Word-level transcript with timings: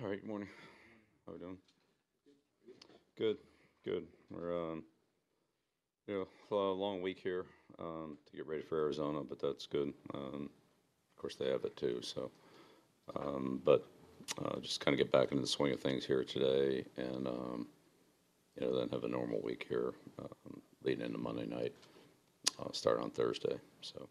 All 0.00 0.08
right, 0.08 0.20
good 0.20 0.28
morning. 0.28 0.48
How 1.26 1.32
we 1.32 1.40
doing? 1.40 1.56
Good, 3.16 3.38
good. 3.84 4.06
We're, 4.30 4.56
um, 4.56 4.84
you 6.06 6.24
know, 6.50 6.56
a 6.56 6.72
long 6.72 7.02
week 7.02 7.18
here, 7.20 7.46
um, 7.80 8.16
to 8.30 8.36
get 8.36 8.46
ready 8.46 8.62
for 8.62 8.78
Arizona, 8.78 9.22
but 9.28 9.40
that's 9.40 9.66
good. 9.66 9.92
Um, 10.14 10.50
of 11.16 11.20
course, 11.20 11.34
they 11.34 11.50
have 11.50 11.64
it 11.64 11.76
too, 11.76 11.98
so. 12.00 12.30
Um, 13.16 13.60
but, 13.64 13.88
uh, 14.40 14.60
just 14.60 14.78
kind 14.78 14.94
of 14.94 14.98
get 14.98 15.10
back 15.10 15.32
into 15.32 15.40
the 15.40 15.48
swing 15.48 15.72
of 15.72 15.80
things 15.80 16.06
here 16.06 16.22
today 16.22 16.84
and, 16.96 17.26
um, 17.26 17.66
you 18.54 18.68
know, 18.68 18.78
then 18.78 18.90
have 18.90 19.02
a 19.02 19.08
normal 19.08 19.42
week 19.42 19.66
here, 19.68 19.94
um, 20.20 20.62
leading 20.84 21.04
into 21.04 21.18
Monday 21.18 21.46
night, 21.46 21.72
uh, 22.60 22.70
start 22.70 23.00
on 23.00 23.10
Thursday, 23.10 23.58
so. 23.80 24.08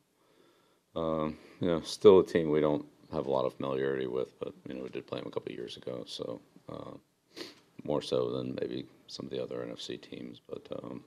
Um, 0.98 1.38
you 1.62 1.68
know, 1.68 1.80
still 1.80 2.20
a 2.20 2.26
team 2.26 2.50
we 2.50 2.60
don't 2.60 2.86
have 3.14 3.26
a 3.26 3.32
lot 3.32 3.46
of 3.46 3.54
familiarity 3.54 4.08
with, 4.08 4.38
but, 4.40 4.54
you 4.68 4.76
know, 4.76 4.84
we 4.84 4.90
did 4.90 5.08
play 5.08 5.20
them 5.20 5.28
a 5.28 5.32
couple 5.32 5.52
years 5.52 5.78
ago, 5.78 6.04
so, 6.06 6.40
uh, 6.70 7.42
more 7.84 8.02
so 8.02 8.32
than 8.32 8.58
maybe 8.60 8.86
some 9.08 9.26
of 9.26 9.32
the 9.32 9.42
other 9.42 9.66
NFC 9.66 10.02
teams, 10.02 10.42
but, 10.48 10.68
um, 10.84 11.04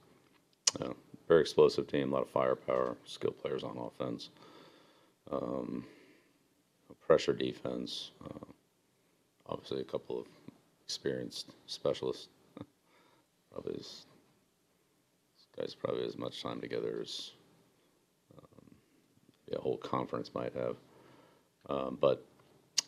very 1.30 1.42
explosive 1.42 1.86
team, 1.86 2.10
a 2.10 2.14
lot 2.14 2.22
of 2.22 2.28
firepower, 2.28 2.96
skilled 3.04 3.38
players 3.38 3.62
on 3.62 3.78
offense. 3.78 4.30
Um, 5.30 5.86
pressure 7.06 7.32
defense, 7.32 8.10
uh, 8.24 8.46
obviously 9.46 9.80
a 9.80 9.84
couple 9.84 10.18
of 10.18 10.26
experienced 10.84 11.52
specialists. 11.66 12.26
probably 13.52 13.76
as, 13.78 14.06
these 15.36 15.46
guys 15.56 15.74
probably 15.76 16.04
as 16.04 16.18
much 16.18 16.42
time 16.42 16.60
together 16.60 16.98
as 17.00 17.30
um, 18.36 18.74
the 19.48 19.60
whole 19.60 19.76
conference 19.76 20.34
might 20.34 20.52
have. 20.54 20.74
Um, 21.70 21.98
but 22.00 22.24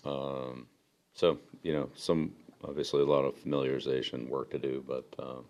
um, 0.05 0.67
so 1.15 1.39
you 1.63 1.73
know, 1.73 1.89
some 1.95 2.33
obviously 2.65 3.03
a 3.03 3.07
lot 3.07 3.25
of 3.25 3.37
familiarization 3.37 4.29
work 4.29 4.51
to 4.51 4.59
do, 4.59 4.85
but 4.87 5.05
um, 5.19 5.45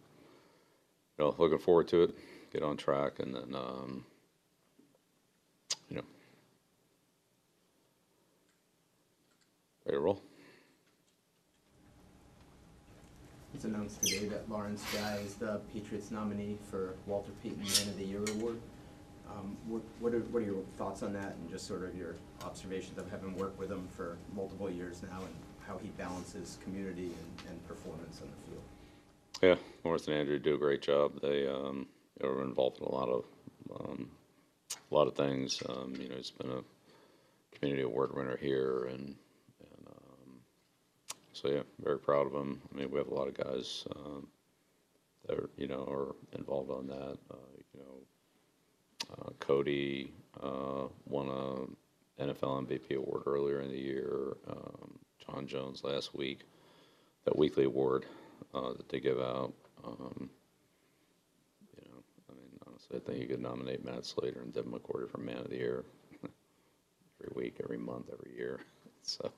you 1.18 1.24
know, 1.24 1.34
looking 1.38 1.58
forward 1.58 1.88
to 1.88 2.02
it. 2.02 2.14
Get 2.52 2.62
on 2.62 2.76
track, 2.76 3.18
and 3.18 3.34
then 3.34 3.54
um, 3.54 4.04
you 5.88 5.96
know, 5.96 6.02
ready 9.86 9.96
to 9.96 10.00
roll. 10.00 10.22
It's 13.54 13.64
announced 13.64 14.02
today 14.02 14.26
that 14.26 14.50
Lawrence 14.50 14.84
Guy 14.94 15.18
is 15.24 15.34
the 15.34 15.60
Patriots 15.72 16.10
nominee 16.10 16.58
for 16.70 16.94
Walter 17.06 17.32
Payton 17.42 17.58
Man 17.58 17.88
of 17.88 17.96
the 17.96 18.04
Year 18.04 18.22
award. 18.36 18.58
Um, 19.30 19.56
what, 19.66 19.82
what 20.00 20.14
are, 20.14 20.20
what 20.20 20.42
are 20.42 20.46
your 20.46 20.62
thoughts 20.76 21.02
on 21.02 21.12
that 21.14 21.34
and 21.34 21.50
just 21.50 21.66
sort 21.66 21.84
of 21.84 21.96
your 21.96 22.16
observations 22.44 22.98
of 22.98 23.10
having 23.10 23.34
worked 23.36 23.58
with 23.58 23.70
him 23.70 23.88
for 23.96 24.18
multiple 24.34 24.70
years 24.70 25.02
now 25.02 25.18
and 25.18 25.34
how 25.66 25.78
he 25.78 25.88
balances 25.90 26.58
community 26.62 27.06
and, 27.06 27.50
and 27.50 27.68
performance 27.68 28.20
on 28.20 28.28
the 28.28 28.50
field? 28.50 28.62
Yeah, 29.42 29.56
Morris 29.84 30.06
and 30.06 30.16
Andrew 30.16 30.38
do 30.38 30.54
a 30.54 30.58
great 30.58 30.82
job. 30.82 31.20
They 31.20 31.48
um, 31.48 31.86
were 32.20 32.44
involved 32.44 32.78
in 32.78 32.84
a 32.84 32.92
lot 32.92 33.08
of 33.08 33.24
um, 33.74 34.10
a 34.70 34.94
lot 34.94 35.08
of 35.08 35.16
things. 35.16 35.62
Um, 35.68 35.94
you 35.98 36.08
know, 36.08 36.16
he's 36.16 36.30
been 36.30 36.50
a 36.50 36.60
community 37.56 37.82
award 37.82 38.14
winner 38.14 38.36
here, 38.36 38.84
and 38.84 39.16
and 39.60 39.86
um, 39.88 40.40
so 41.32 41.48
yeah, 41.48 41.62
very 41.82 41.98
proud 41.98 42.26
of 42.26 42.34
him. 42.34 42.60
I 42.72 42.78
mean, 42.78 42.90
we 42.90 42.98
have 42.98 43.08
a 43.08 43.14
lot 43.14 43.28
of 43.28 43.34
guys 43.34 43.84
um, 43.96 44.28
that 45.26 45.38
are, 45.38 45.50
you 45.56 45.66
know 45.66 45.84
are 45.90 46.14
involved 46.38 46.70
on 46.70 46.86
that. 46.88 47.18
Uh, 47.30 47.52
you 47.74 47.80
know, 47.80 48.01
uh, 49.12 49.30
Cody 49.40 50.12
uh, 50.42 50.86
won 51.06 51.28
a 51.28 52.22
NFL 52.22 52.66
MVP 52.66 52.96
award 52.96 53.22
earlier 53.26 53.60
in 53.60 53.70
the 53.70 53.78
year. 53.78 54.36
Um, 54.48 54.98
John 55.26 55.46
Jones 55.46 55.84
last 55.84 56.14
week, 56.14 56.40
that 57.24 57.36
weekly 57.36 57.64
award 57.64 58.06
uh, 58.54 58.72
that 58.72 58.88
they 58.88 59.00
give 59.00 59.20
out. 59.20 59.52
Um, 59.84 60.30
you 61.76 61.90
know, 61.90 62.02
I 62.30 62.34
mean, 62.34 62.50
honestly, 62.66 62.96
I 62.96 63.00
think 63.00 63.20
you 63.20 63.28
could 63.28 63.40
nominate 63.42 63.84
Matt 63.84 64.04
Slater 64.04 64.40
and 64.40 64.52
Devin 64.52 64.72
McCourty 64.72 65.10
for 65.10 65.18
Man 65.18 65.38
of 65.38 65.50
the 65.50 65.56
Year 65.56 65.84
every 67.20 67.32
week, 67.34 67.60
every 67.62 67.78
month, 67.78 68.06
every 68.12 68.36
year. 68.36 68.60
So, 69.04 69.32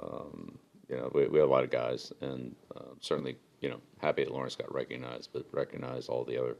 um, 0.00 0.60
you 0.88 0.96
know, 0.96 1.10
we, 1.12 1.26
we 1.26 1.40
have 1.40 1.48
a 1.48 1.52
lot 1.52 1.64
of 1.64 1.70
guys, 1.70 2.12
and 2.20 2.54
uh, 2.76 2.94
certainly, 3.00 3.36
you 3.60 3.68
know, 3.68 3.80
happy 4.00 4.22
that 4.22 4.32
Lawrence 4.32 4.54
got 4.54 4.72
recognized, 4.72 5.30
but 5.32 5.44
recognize 5.50 6.06
all 6.06 6.22
the 6.22 6.40
other 6.40 6.56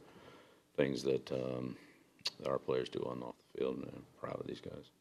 things 0.75 1.03
that, 1.03 1.31
um, 1.31 1.77
that 2.39 2.49
our 2.49 2.59
players 2.59 2.89
do 2.89 2.99
on 3.05 3.13
and 3.13 3.23
off 3.23 3.35
the 3.37 3.59
field, 3.59 3.77
and 3.77 3.87
I'm 3.93 4.03
proud 4.19 4.39
of 4.39 4.47
these 4.47 4.61
guys. 4.61 4.91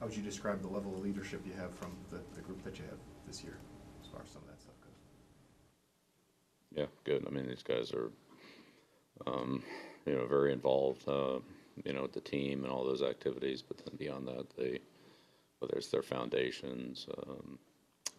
How 0.00 0.06
would 0.06 0.16
you 0.16 0.22
describe 0.22 0.62
the 0.62 0.68
level 0.68 0.94
of 0.94 1.02
leadership 1.02 1.42
you 1.44 1.52
have 1.54 1.74
from 1.74 1.96
the, 2.10 2.20
the 2.34 2.40
group 2.40 2.62
that 2.62 2.78
you 2.78 2.84
have 2.84 2.98
this 3.26 3.42
year, 3.42 3.58
as 4.00 4.08
far 4.08 4.22
as 4.22 4.30
some 4.30 4.42
of 4.42 4.48
that 4.48 4.60
stuff 4.60 4.74
goes? 4.80 4.92
Yeah, 6.76 6.86
good. 7.02 7.26
I 7.26 7.30
mean, 7.30 7.48
these 7.48 7.64
guys 7.64 7.92
are, 7.92 8.10
um, 9.26 9.64
you 10.06 10.14
know, 10.14 10.26
very 10.26 10.52
involved, 10.52 11.08
uh, 11.08 11.40
you 11.84 11.92
know, 11.92 12.02
with 12.02 12.12
the 12.12 12.20
team 12.20 12.62
and 12.62 12.72
all 12.72 12.84
those 12.84 13.02
activities. 13.02 13.60
But 13.60 13.78
then 13.78 13.96
beyond 13.96 14.28
that, 14.28 14.46
they, 14.56 14.78
whether 15.58 15.76
it's 15.76 15.88
their 15.88 16.02
foundations, 16.02 17.08
um, 17.26 17.58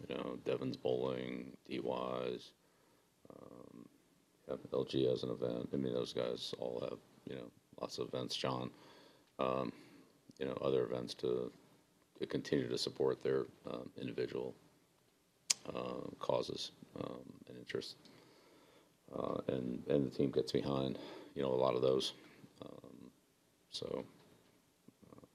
you 0.07 0.15
know, 0.15 0.37
Devin's 0.45 0.77
Bowling, 0.77 1.51
DY's, 1.67 2.51
um, 3.29 3.85
LG 4.71 5.09
has 5.09 5.23
an 5.23 5.29
event. 5.29 5.69
I 5.73 5.77
mean, 5.77 5.93
those 5.93 6.13
guys 6.13 6.53
all 6.59 6.79
have, 6.89 6.99
you 7.25 7.35
know, 7.35 7.51
lots 7.79 7.97
of 7.97 8.07
events. 8.07 8.35
John, 8.35 8.71
um, 9.37 9.71
you 10.39 10.45
know, 10.45 10.57
other 10.61 10.83
events 10.83 11.13
to 11.15 11.51
to 12.19 12.25
continue 12.25 12.67
to 12.67 12.77
support 12.77 13.23
their 13.23 13.45
um, 13.65 13.89
individual 13.99 14.53
uh, 15.73 16.09
causes 16.19 16.71
um, 16.99 17.21
and 17.47 17.57
interests. 17.57 17.95
Uh, 19.15 19.39
and 19.47 19.81
and 19.89 20.05
the 20.05 20.15
team 20.15 20.29
gets 20.31 20.51
behind, 20.51 20.97
you 21.35 21.41
know, 21.41 21.49
a 21.49 21.55
lot 21.55 21.75
of 21.75 21.81
those. 21.81 22.13
Um, 22.63 23.11
so 23.71 24.03
uh, 25.11 25.25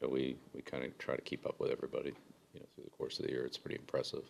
yeah, 0.00 0.08
we 0.08 0.36
we 0.54 0.62
kind 0.62 0.84
of 0.84 0.96
try 0.98 1.16
to 1.16 1.22
keep 1.22 1.46
up 1.46 1.58
with 1.60 1.70
everybody, 1.70 2.12
you 2.52 2.60
know, 2.60 2.66
through 2.74 2.84
the 2.84 2.90
course 2.90 3.18
of 3.18 3.26
the 3.26 3.32
year. 3.32 3.44
It's 3.44 3.58
pretty 3.58 3.76
impressive, 3.76 4.24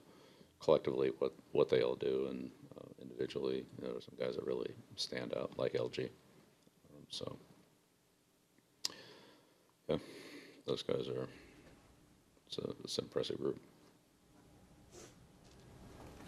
collectively, 0.60 1.12
what 1.18 1.32
what 1.52 1.68
they 1.68 1.82
all 1.82 1.96
do, 1.96 2.26
and 2.30 2.50
uh, 2.76 2.88
individually, 3.00 3.64
you 3.78 3.84
know, 3.84 3.92
there's 3.92 4.04
some 4.04 4.16
guys 4.18 4.36
that 4.36 4.46
really 4.46 4.72
stand 4.96 5.34
out, 5.36 5.52
like 5.58 5.74
LG. 5.74 6.04
Um, 6.04 7.06
so 7.08 7.36
yeah, 9.88 9.96
those 10.66 10.82
guys 10.82 11.08
are. 11.08 11.28
It's, 12.46 12.58
a, 12.58 12.70
it's 12.84 12.98
an 12.98 13.04
impressive 13.04 13.38
group. 13.38 13.58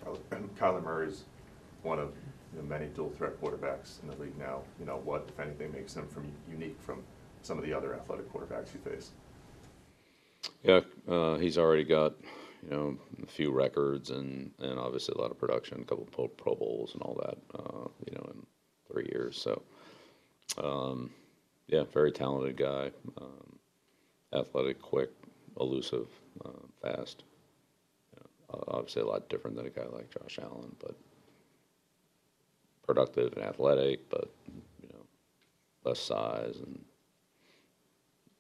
Kyler- 0.03 0.49
Kyler 0.59 0.83
Murray's 0.83 1.25
one 1.83 1.99
of 1.99 2.13
you 2.55 2.63
know, 2.63 2.67
many 2.67 2.87
dual 2.87 3.11
threat 3.11 3.41
quarterbacks 3.41 4.03
in 4.03 4.09
the 4.09 4.17
league 4.17 4.37
now. 4.39 4.63
You 4.81 4.87
know, 4.87 5.01
what, 5.05 5.29
if 5.29 5.39
anything, 5.39 5.73
makes 5.73 5.95
him 5.95 6.07
from 6.09 6.25
unique 6.51 6.77
from 6.81 7.03
some 7.43 7.59
of 7.59 7.65
the 7.65 7.73
other 7.73 7.95
athletic 7.95 8.33
quarterbacks 8.33 8.69
you 8.73 8.81
face? 8.91 9.11
Yeah, 10.63 10.81
uh, 11.09 11.37
he's 11.37 11.59
already 11.59 11.85
got 11.85 12.15
you 12.63 12.71
know 12.71 12.97
a 13.23 13.27
few 13.27 13.51
records 13.53 14.11
and 14.11 14.51
and 14.61 14.79
obviously 14.79 15.15
a 15.17 15.21
lot 15.21 15.31
of 15.31 15.39
production, 15.39 15.81
a 15.83 15.85
couple 15.85 16.07
pro, 16.07 16.29
pro 16.29 16.55
bowls 16.55 16.95
and 16.95 17.03
all 17.03 17.21
that. 17.23 17.39
Uh, 17.59 17.89
you 18.07 18.15
know, 18.15 18.31
in 18.33 18.47
three 18.91 19.09
years. 19.13 19.37
So, 19.37 19.63
um, 20.63 21.11
yeah, 21.67 21.85
very 21.85 22.13
talented 22.13 22.57
guy, 22.57 22.91
um, 23.21 23.59
athletic, 24.33 24.81
quick, 24.81 25.11
elusive, 25.59 26.09
uh, 26.45 26.51
fast. 26.83 27.25
Obviously 28.69 29.03
a 29.03 29.07
lot 29.07 29.29
different 29.29 29.57
than 29.57 29.67
a 29.67 29.71
guy 29.71 29.87
like 29.93 30.11
Josh 30.11 30.39
Allen, 30.41 30.77
but 30.79 30.95
productive 32.87 33.33
and 33.33 33.43
athletic, 33.45 34.09
but 34.11 34.31
you 34.81 34.89
know, 34.93 35.05
less 35.85 35.99
size 35.99 36.57
and 36.65 36.85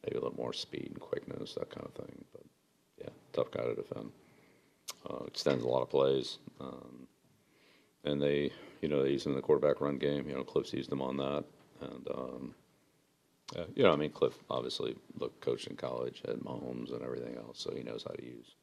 maybe 0.04 0.16
a 0.16 0.20
little 0.20 0.36
more 0.36 0.52
speed 0.52 0.88
and 0.90 1.00
quickness, 1.00 1.54
that 1.54 1.70
kind 1.70 1.86
of 1.86 1.94
thing. 1.94 2.24
But 2.32 2.44
tough 3.34 3.50
guy 3.50 3.62
to 3.62 3.74
defend. 3.74 4.10
Uh, 5.08 5.24
extends 5.26 5.64
a 5.64 5.68
lot 5.68 5.82
of 5.82 5.90
plays, 5.90 6.38
um, 6.60 7.06
and 8.04 8.20
they, 8.20 8.50
you 8.80 8.88
know, 8.88 9.02
they 9.02 9.10
use 9.10 9.24
him 9.26 9.32
in 9.32 9.36
the 9.36 9.42
quarterback 9.42 9.80
run 9.80 9.98
game. 9.98 10.28
You 10.28 10.34
know, 10.34 10.44
Kliff's 10.44 10.72
used 10.72 10.92
him 10.92 11.02
on 11.02 11.16
that, 11.18 11.44
and 11.80 12.08
um, 12.14 12.54
yeah, 13.54 13.64
you 13.74 13.82
know, 13.82 13.92
I 13.92 13.96
mean, 13.96 14.10
Cliff 14.10 14.34
obviously 14.50 14.94
look 15.18 15.38
coached 15.40 15.66
in 15.66 15.76
college, 15.76 16.22
had 16.26 16.36
Mahomes 16.36 16.92
and 16.92 17.02
everything 17.02 17.36
else, 17.36 17.60
so 17.60 17.74
he 17.74 17.82
knows 17.82 18.04
how 18.06 18.14
to 18.14 18.24
use 18.24 18.54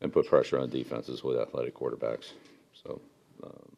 and 0.00 0.12
put 0.12 0.26
pressure 0.26 0.58
on 0.58 0.70
defenses 0.70 1.22
with 1.22 1.38
athletic 1.38 1.74
quarterbacks. 1.74 2.32
So. 2.72 3.00
Um, 3.42 3.76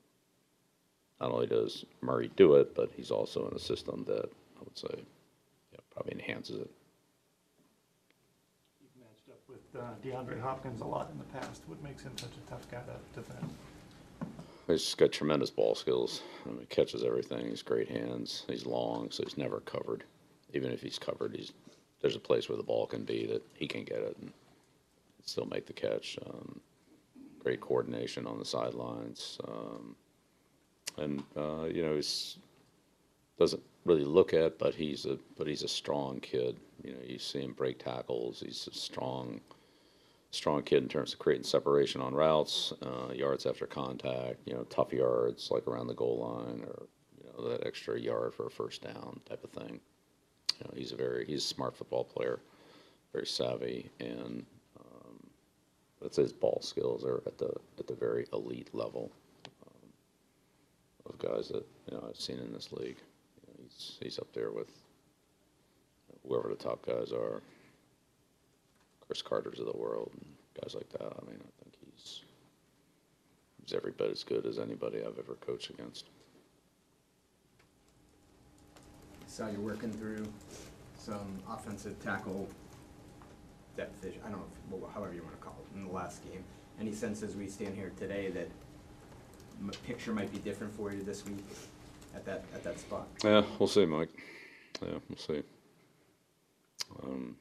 not 1.23 1.31
only 1.31 1.47
does 1.47 1.85
Murray 2.01 2.33
do 2.35 2.57
it, 2.57 2.75
but 2.75 2.91
he's 2.97 3.13
also 3.13 3.47
in 3.49 3.55
a 3.55 3.59
system 3.59 4.05
that 4.09 4.25
I 4.25 4.65
would 4.65 4.77
say 4.77 5.05
yeah, 5.73 5.79
probably 5.93 6.15
enhances 6.15 6.59
it. 6.59 6.71
You've 8.81 8.91
matched 8.99 9.29
up 9.31 9.41
with 9.49 9.61
uh, 9.79 9.95
DeAndre 10.05 10.41
Hopkins 10.41 10.81
a 10.81 10.85
lot 10.85 11.11
in 11.11 11.19
the 11.19 11.25
past. 11.25 11.63
What 11.67 11.83
makes 11.83 12.03
him 12.03 12.13
such 12.17 12.31
a 12.31 12.51
tough 12.51 12.71
guy 12.71 12.81
to 12.81 13.21
defend? 13.21 13.49
He's 14.67 14.83
just 14.83 14.99
got 14.99 15.13
tremendous 15.13 15.51
ball 15.51 15.75
skills. 15.75 16.23
I 16.45 16.51
mean, 16.51 16.61
he 16.61 16.67
catches 16.67 17.03
everything. 17.03 17.49
He's 17.49 17.63
great 17.63 17.89
hands. 17.89 18.45
He's 18.49 18.65
long, 18.65 19.11
so 19.11 19.23
he's 19.25 19.37
never 19.37 19.61
covered. 19.61 20.05
even 20.55 20.71
if 20.71 20.81
he's 20.83 20.99
covered, 20.99 21.35
he's, 21.35 21.53
there's 22.01 22.17
a 22.17 22.21
place 22.21 22.49
where 22.49 22.57
the 22.57 22.63
ball 22.63 22.87
can 22.87 23.05
be 23.05 23.27
that 23.27 23.43
he 23.55 23.67
can 23.67 23.85
get 23.85 23.99
it 23.99 24.17
and 24.21 24.33
still 25.25 25.47
make 25.47 25.67
the 25.67 25.73
catch. 25.73 26.19
Um, 26.27 26.61
great 27.39 27.61
coordination 27.61 28.27
on 28.27 28.39
the 28.39 28.45
sidelines. 28.45 29.39
Um, 29.49 29.97
and, 30.99 31.23
uh, 31.37 31.65
you 31.65 31.83
know, 31.83 31.95
he's, 31.95 32.39
doesn't 33.39 33.63
really 33.85 34.05
look 34.05 34.35
at, 34.35 34.59
but 34.59 34.75
he's 34.75 35.07
a, 35.07 35.19
but 35.37 35.47
he's 35.47 35.63
a 35.63 35.69
strong 35.69 36.21
kid. 36.21 36.59
You 36.85 36.93
know, 36.93 37.01
you 37.07 37.19
see 37.19 37.41
him 37.41 37.53
break 37.53 37.83
tackles. 37.83 38.41
He's 38.45 38.69
a 38.71 38.75
strong, 38.75 39.41
strong 40.33 40.63
kid 40.63 40.83
in 40.83 40.89
terms 40.89 41.13
of 41.13 41.19
creating 41.19 41.45
separation 41.45 42.01
on 42.01 42.15
routes, 42.15 42.73
uh, 42.83 43.13
yards 43.13 43.45
after 43.47 43.67
contact, 43.67 44.41
you 44.47 44.55
know, 44.55 44.65
tough 44.65 44.93
yards 44.93 45.51
like 45.51 45.67
around 45.69 45.87
the 45.87 45.95
goal 45.95 46.19
line 46.19 46.63
or, 46.65 46.87
you 47.19 47.31
know, 47.31 47.49
that 47.49 47.67
extra 47.67 48.01
yard 48.01 48.35
for 48.35 48.47
a 48.47 48.51
first 48.51 48.83
down 48.83 49.21
type 49.29 49.45
of 49.45 49.51
thing. 49.51 49.79
You 50.59 50.65
know, 50.65 50.71
he's 50.75 50.93
a 50.93 50.97
very, 50.97 51.27
he's 51.27 51.45
a 51.45 51.47
smart 51.47 51.77
football 51.77 52.05
player, 52.05 52.41
very 53.13 53.27
savvy, 53.27 53.91
and 54.01 54.45
um, 54.81 55.27
let's 56.01 56.17
say 56.17 56.23
his 56.23 56.33
ball 56.33 56.61
skills 56.63 57.05
are 57.05 57.23
at 57.27 57.37
the 57.37 57.53
at 57.79 57.87
the 57.87 57.95
very 57.95 58.27
elite 58.33 58.71
level 58.73 59.13
um, 59.67 59.89
of 61.07 61.19
guys 61.19 61.49
that 61.49 61.67
you 61.89 61.97
know 61.97 62.07
I've 62.09 62.21
seen 62.21 62.39
in 62.39 62.53
this 62.53 62.73
league. 62.73 62.99
You 63.37 63.49
know, 63.49 63.55
he's 63.63 63.99
he's 64.01 64.19
up 64.19 64.33
there 64.33 64.51
with 64.51 64.71
whoever 66.27 66.49
the 66.49 66.55
top 66.55 66.87
guys 66.87 67.13
are, 67.13 67.43
Cris 69.13 69.21
Carter's 69.21 69.61
of 69.61 69.67
the 69.67 69.77
world, 69.77 70.11
and 70.15 70.25
guys 70.63 70.75
like 70.75 70.89
that. 70.93 71.03
I 71.03 71.27
mean, 71.31 71.37
I 71.39 71.63
think 71.63 71.75
he's 71.85 72.23
he's 73.63 73.75
every 73.75 73.93
bit 73.93 74.11
as 74.11 74.25
good 74.25 74.47
as 74.47 74.59
anybody 74.59 75.01
I've 75.01 75.19
ever 75.19 75.35
coached 75.35 75.69
against. 75.69 76.07
Saw 79.27 79.51
you're 79.51 79.61
working 79.61 79.93
through 79.93 80.27
some 80.97 81.43
offensive 81.47 82.03
tackle 82.03 82.49
depth 83.77 84.03
issue, 84.03 84.19
I 84.25 84.31
don't 84.31 84.39
know, 84.39 84.47
if- 84.73 84.81
well, 84.81 84.91
however 84.91 85.13
you 85.13 85.23
wanna 85.23 85.37
call 85.37 85.57
it, 85.61 85.77
in 85.77 85.85
the 85.85 85.93
last 85.93 86.25
game. 86.25 86.43
Any 86.81 86.95
sense 86.95 87.23
as 87.23 87.37
we 87.37 87.49
stand 87.49 87.75
here 87.75 87.93
today 87.99 88.31
that 88.31 88.49
m- 89.61 89.73
picture 89.87 90.15
might 90.15 90.33
be 90.33 90.39
different 90.39 90.73
for 90.75 90.91
you 90.91 91.03
this 91.03 91.23
week 91.27 91.45
at 92.15 92.25
that, 92.25 92.45
at 92.55 92.65
that 92.65 92.79
spot? 92.79 93.09
Yeah, 93.23 93.45
we'll 93.59 93.69
see, 93.69 93.85
Mike. 93.85 94.09
Yeah, 94.81 94.99
we'll 95.11 95.19
see. 95.19 95.43
Um, 97.03 97.37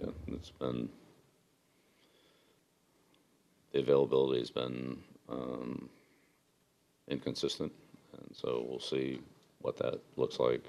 yeah, 0.00 0.10
it's 0.38 0.50
been 0.50 0.88
the 3.72 3.80
availability 3.80 4.38
has 4.38 4.50
been 4.50 4.98
um, 5.28 5.88
inconsistent, 7.08 7.72
and 8.12 8.34
so 8.34 8.64
we'll 8.68 8.80
see 8.80 9.20
what 9.60 9.76
that 9.76 10.00
looks 10.16 10.38
like. 10.38 10.64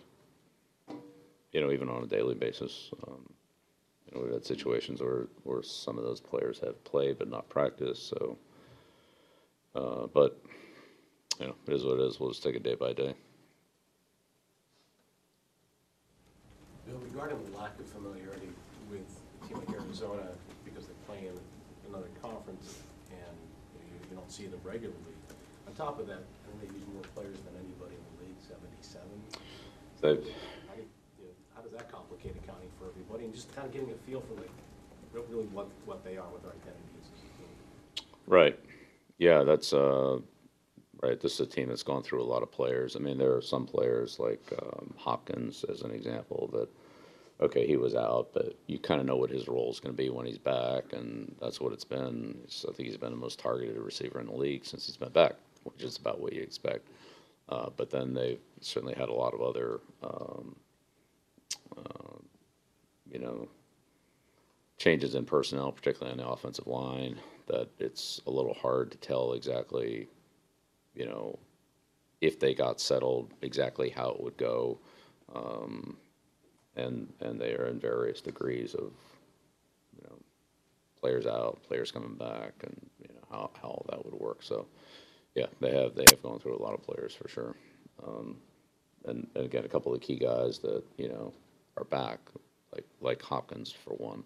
You 1.54 1.62
know, 1.62 1.72
even 1.72 1.90
on 1.90 2.04
a 2.04 2.08
daily 2.08 2.36
basis. 2.36 2.92
Um, 3.08 3.30
you 4.06 4.18
know, 4.18 4.24
we've 4.26 4.34
had 4.34 4.46
situations 4.46 5.02
where 5.02 5.28
where 5.44 5.62
some 5.62 5.98
of 5.98 6.04
those 6.04 6.20
players 6.20 6.60
have 6.60 6.84
played 6.84 7.20
but 7.20 7.30
not 7.30 7.48
practiced. 7.50 8.10
So, 8.10 8.38
uh, 9.76 10.08
but 10.14 10.42
you 11.40 11.48
know, 11.48 11.56
it 11.68 11.74
is 11.74 11.84
what 11.84 12.00
it 12.00 12.08
is. 12.08 12.20
We'll 12.20 12.32
just 12.32 12.44
take 12.44 12.56
it 12.56 12.64
day 12.64 12.76
by 12.76 12.94
day. 12.94 13.14
Bill, 16.88 16.98
regarding 17.00 17.38
the 17.52 17.58
lack 17.58 17.80
of 17.80 17.86
familiarity 17.86 18.50
team 19.50 19.58
like 19.58 19.74
Arizona, 19.74 20.30
because 20.64 20.86
they 20.86 20.94
play 21.08 21.26
in 21.26 21.34
another 21.90 22.10
conference 22.22 22.80
and 23.10 23.36
you, 23.82 23.98
you 24.10 24.16
don't 24.16 24.32
see 24.32 24.46
them 24.46 24.62
regularly. 24.64 25.18
On 25.68 25.74
top 25.74 26.00
of 26.00 26.08
that, 26.08 26.22
I 26.22 26.46
think 26.46 26.62
they 26.62 26.78
use 26.78 26.86
more 26.94 27.02
players 27.18 27.38
than 27.42 27.54
anybody 27.58 27.98
in 27.98 28.04
the 28.14 28.14
league, 28.30 28.38
seventy-seven. 28.42 29.18
They've, 30.02 30.22
How 30.70 30.76
you- 30.78 30.86
you 31.20 31.26
know, 31.26 31.34
How 31.56 31.62
does 31.62 31.72
that 31.74 31.92
complicate 31.92 32.36
accounting 32.44 32.70
for 32.80 32.86
everybody, 32.90 33.26
and 33.26 33.34
just 33.34 33.54
kind 33.56 33.68
of 33.68 33.74
getting 33.74 33.90
a 33.92 33.98
feel 34.06 34.22
for 34.22 34.36
like, 34.36 34.50
really 35.14 35.46
what, 35.48 35.68
what 35.86 36.04
they 36.04 36.18
are, 36.18 36.28
what 36.30 36.42
their 36.44 36.52
identity 36.52 36.90
is 37.02 37.08
as 37.14 37.22
a 37.26 37.38
team? 37.38 38.06
right. 38.28 38.60
Yeah, 39.18 39.44
that's 39.44 39.74
uh, 39.74 40.20
right. 41.04 41.20
This 41.20 41.34
is 41.34 41.40
a 41.42 41.46
team 41.46 41.68
that's 41.68 41.84
gone 41.84 42.04
through 42.04 42.22
a 42.22 42.30
lot 42.30 42.42
of 42.42 42.52
players. 42.52 42.96
I 42.96 43.00
mean, 43.00 43.18
there 43.18 43.36
are 43.36 43.42
some 43.42 43.66
players 43.66 44.18
like 44.18 44.42
um, 44.62 44.94
Hopkins, 44.98 45.66
as 45.66 45.82
an 45.82 45.92
example, 45.92 46.50
that 46.54 46.70
okay, 47.42 47.66
he 47.66 47.78
was 47.78 47.96
out, 47.96 48.30
but 48.34 48.56
you 48.68 48.80
kind 48.80 49.00
of 49.00 49.08
know 49.08 49.16
what 49.16 49.30
his 49.30 49.48
role 49.48 49.72
is 49.72 49.80
going 49.80 49.96
to 49.96 50.02
be 50.02 50.10
when 50.10 50.26
he's 50.26 50.38
back, 50.38 50.94
and 50.94 51.36
that's 51.40 51.60
what 51.62 51.74
it's 51.74 51.86
been. 51.86 52.38
He's- 52.42 52.66
I 52.68 52.74
think 52.74 52.88
he's 52.88 52.98
been 52.98 53.12
the 53.12 53.18
most 53.18 53.40
targeted 53.40 53.78
receiver 53.78 54.20
in 54.20 54.28
the 54.28 54.36
league 54.36 54.66
since 54.66 54.86
he's 54.86 54.98
been 54.98 55.12
back, 55.12 55.36
which 55.64 55.84
is 55.84 55.98
about 55.98 56.20
what 56.20 56.34
you 56.34 56.42
expect. 56.42 56.88
Uh, 57.48 57.70
but 57.76 57.90
then 57.90 58.14
they've 58.14 58.42
certainly 58.62 58.94
had 58.94 59.10
a 59.10 59.14
lot 59.14 59.34
of 59.34 59.42
other, 59.42 59.80
um, 60.04 60.56
uh, 61.78 62.18
you 63.12 63.20
know, 63.20 63.48
changes 64.78 65.16
in 65.16 65.26
personnel, 65.26 65.72
particularly 65.72 66.12
on 66.12 66.18
the 66.18 66.28
offensive 66.28 66.68
line, 66.68 67.20
that 67.48 67.70
it's 67.80 68.22
a 68.28 68.32
little 68.32 68.54
hard 68.54 68.92
to 68.92 68.98
tell 68.98 69.34
exactly, 69.34 70.08
you 70.94 71.06
know, 71.06 71.38
if 72.22 72.40
they 72.40 72.54
got 72.54 72.80
settled, 72.80 73.34
exactly 73.42 73.90
how 73.90 74.10
it 74.12 74.22
would 74.22 74.38
go. 74.38 74.80
Um, 75.34 75.98
and, 76.80 77.12
and 77.20 77.40
they 77.40 77.54
are 77.54 77.68
in 77.68 77.80
various 77.80 78.22
degrees 78.22 78.74
of, 78.74 78.92
you 79.96 80.04
know, 80.04 80.16
players 81.00 81.26
out, 81.26 81.62
players 81.68 81.92
coming 81.92 82.16
back, 82.16 82.54
and, 82.64 82.90
you 83.02 83.10
know, 83.14 83.28
how, 83.30 83.50
how 83.62 83.68
all 83.70 83.86
that 83.90 84.04
would 84.06 84.20
work. 84.20 84.42
So, 84.42 84.66
yeah, 85.36 85.48
they 85.60 85.76
have, 85.76 85.96
they 85.96 86.06
have 86.10 86.22
gone 86.24 86.40
through 86.40 86.58
a 86.58 86.64
lot 86.64 86.74
of 86.74 86.82
players 86.84 87.14
for 87.14 87.28
sure. 87.28 87.56
Um, 88.06 88.38
and, 89.06 89.28
and 89.36 89.46
again, 89.46 89.66
a 89.66 89.70
couple 89.70 89.94
of 89.94 90.00
the 90.00 90.06
key 90.06 90.18
guys 90.18 90.60
that, 90.60 90.84
you 90.98 91.10
know, 91.10 91.34
are 91.78 91.86
back, 91.86 92.20
like, 92.74 92.86
like 93.02 93.22
Hopkins 93.22 93.72
for 93.72 93.94
one 93.94 94.24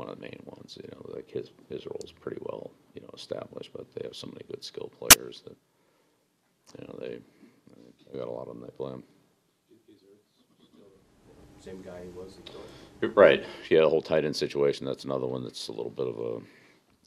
one 0.00 0.08
of 0.08 0.16
the 0.16 0.22
main 0.22 0.40
ones. 0.46 0.78
You 0.80 0.88
know, 0.92 1.14
like 1.14 1.30
his 1.30 1.50
his 1.68 1.86
role 1.86 2.00
is 2.04 2.12
pretty 2.12 2.40
well 2.42 2.70
you 2.94 3.02
know 3.02 3.10
established, 3.14 3.72
but 3.72 3.92
they 3.94 4.02
have 4.04 4.16
so 4.16 4.26
many 4.28 4.44
good 4.48 4.64
skill 4.64 4.90
players 4.98 5.42
that 5.42 5.56
you 6.78 6.86
know 6.86 6.98
they 7.00 7.18
they 8.12 8.18
got 8.18 8.28
a 8.28 8.30
lot 8.30 8.48
of 8.48 8.54
them 8.54 8.62
they 8.62 8.70
play 8.76 8.92
'em. 8.92 9.02
Is 9.70 10.00
there 10.00 10.16
still 10.64 10.88
the 10.88 11.49
same 11.60 11.82
guy 11.82 12.02
he 12.02 12.10
was 12.10 12.36
in 12.36 12.42
Philly? 12.52 13.12
Right. 13.14 13.44
Yeah, 13.68 13.80
the 13.80 13.88
whole 13.88 14.02
tight 14.02 14.24
end 14.24 14.36
situation. 14.36 14.86
That's 14.86 15.04
another 15.04 15.26
one 15.26 15.42
that's 15.42 15.68
a 15.68 15.72
little 15.72 15.90
bit 15.90 16.06
of 16.06 16.18
a 16.18 16.40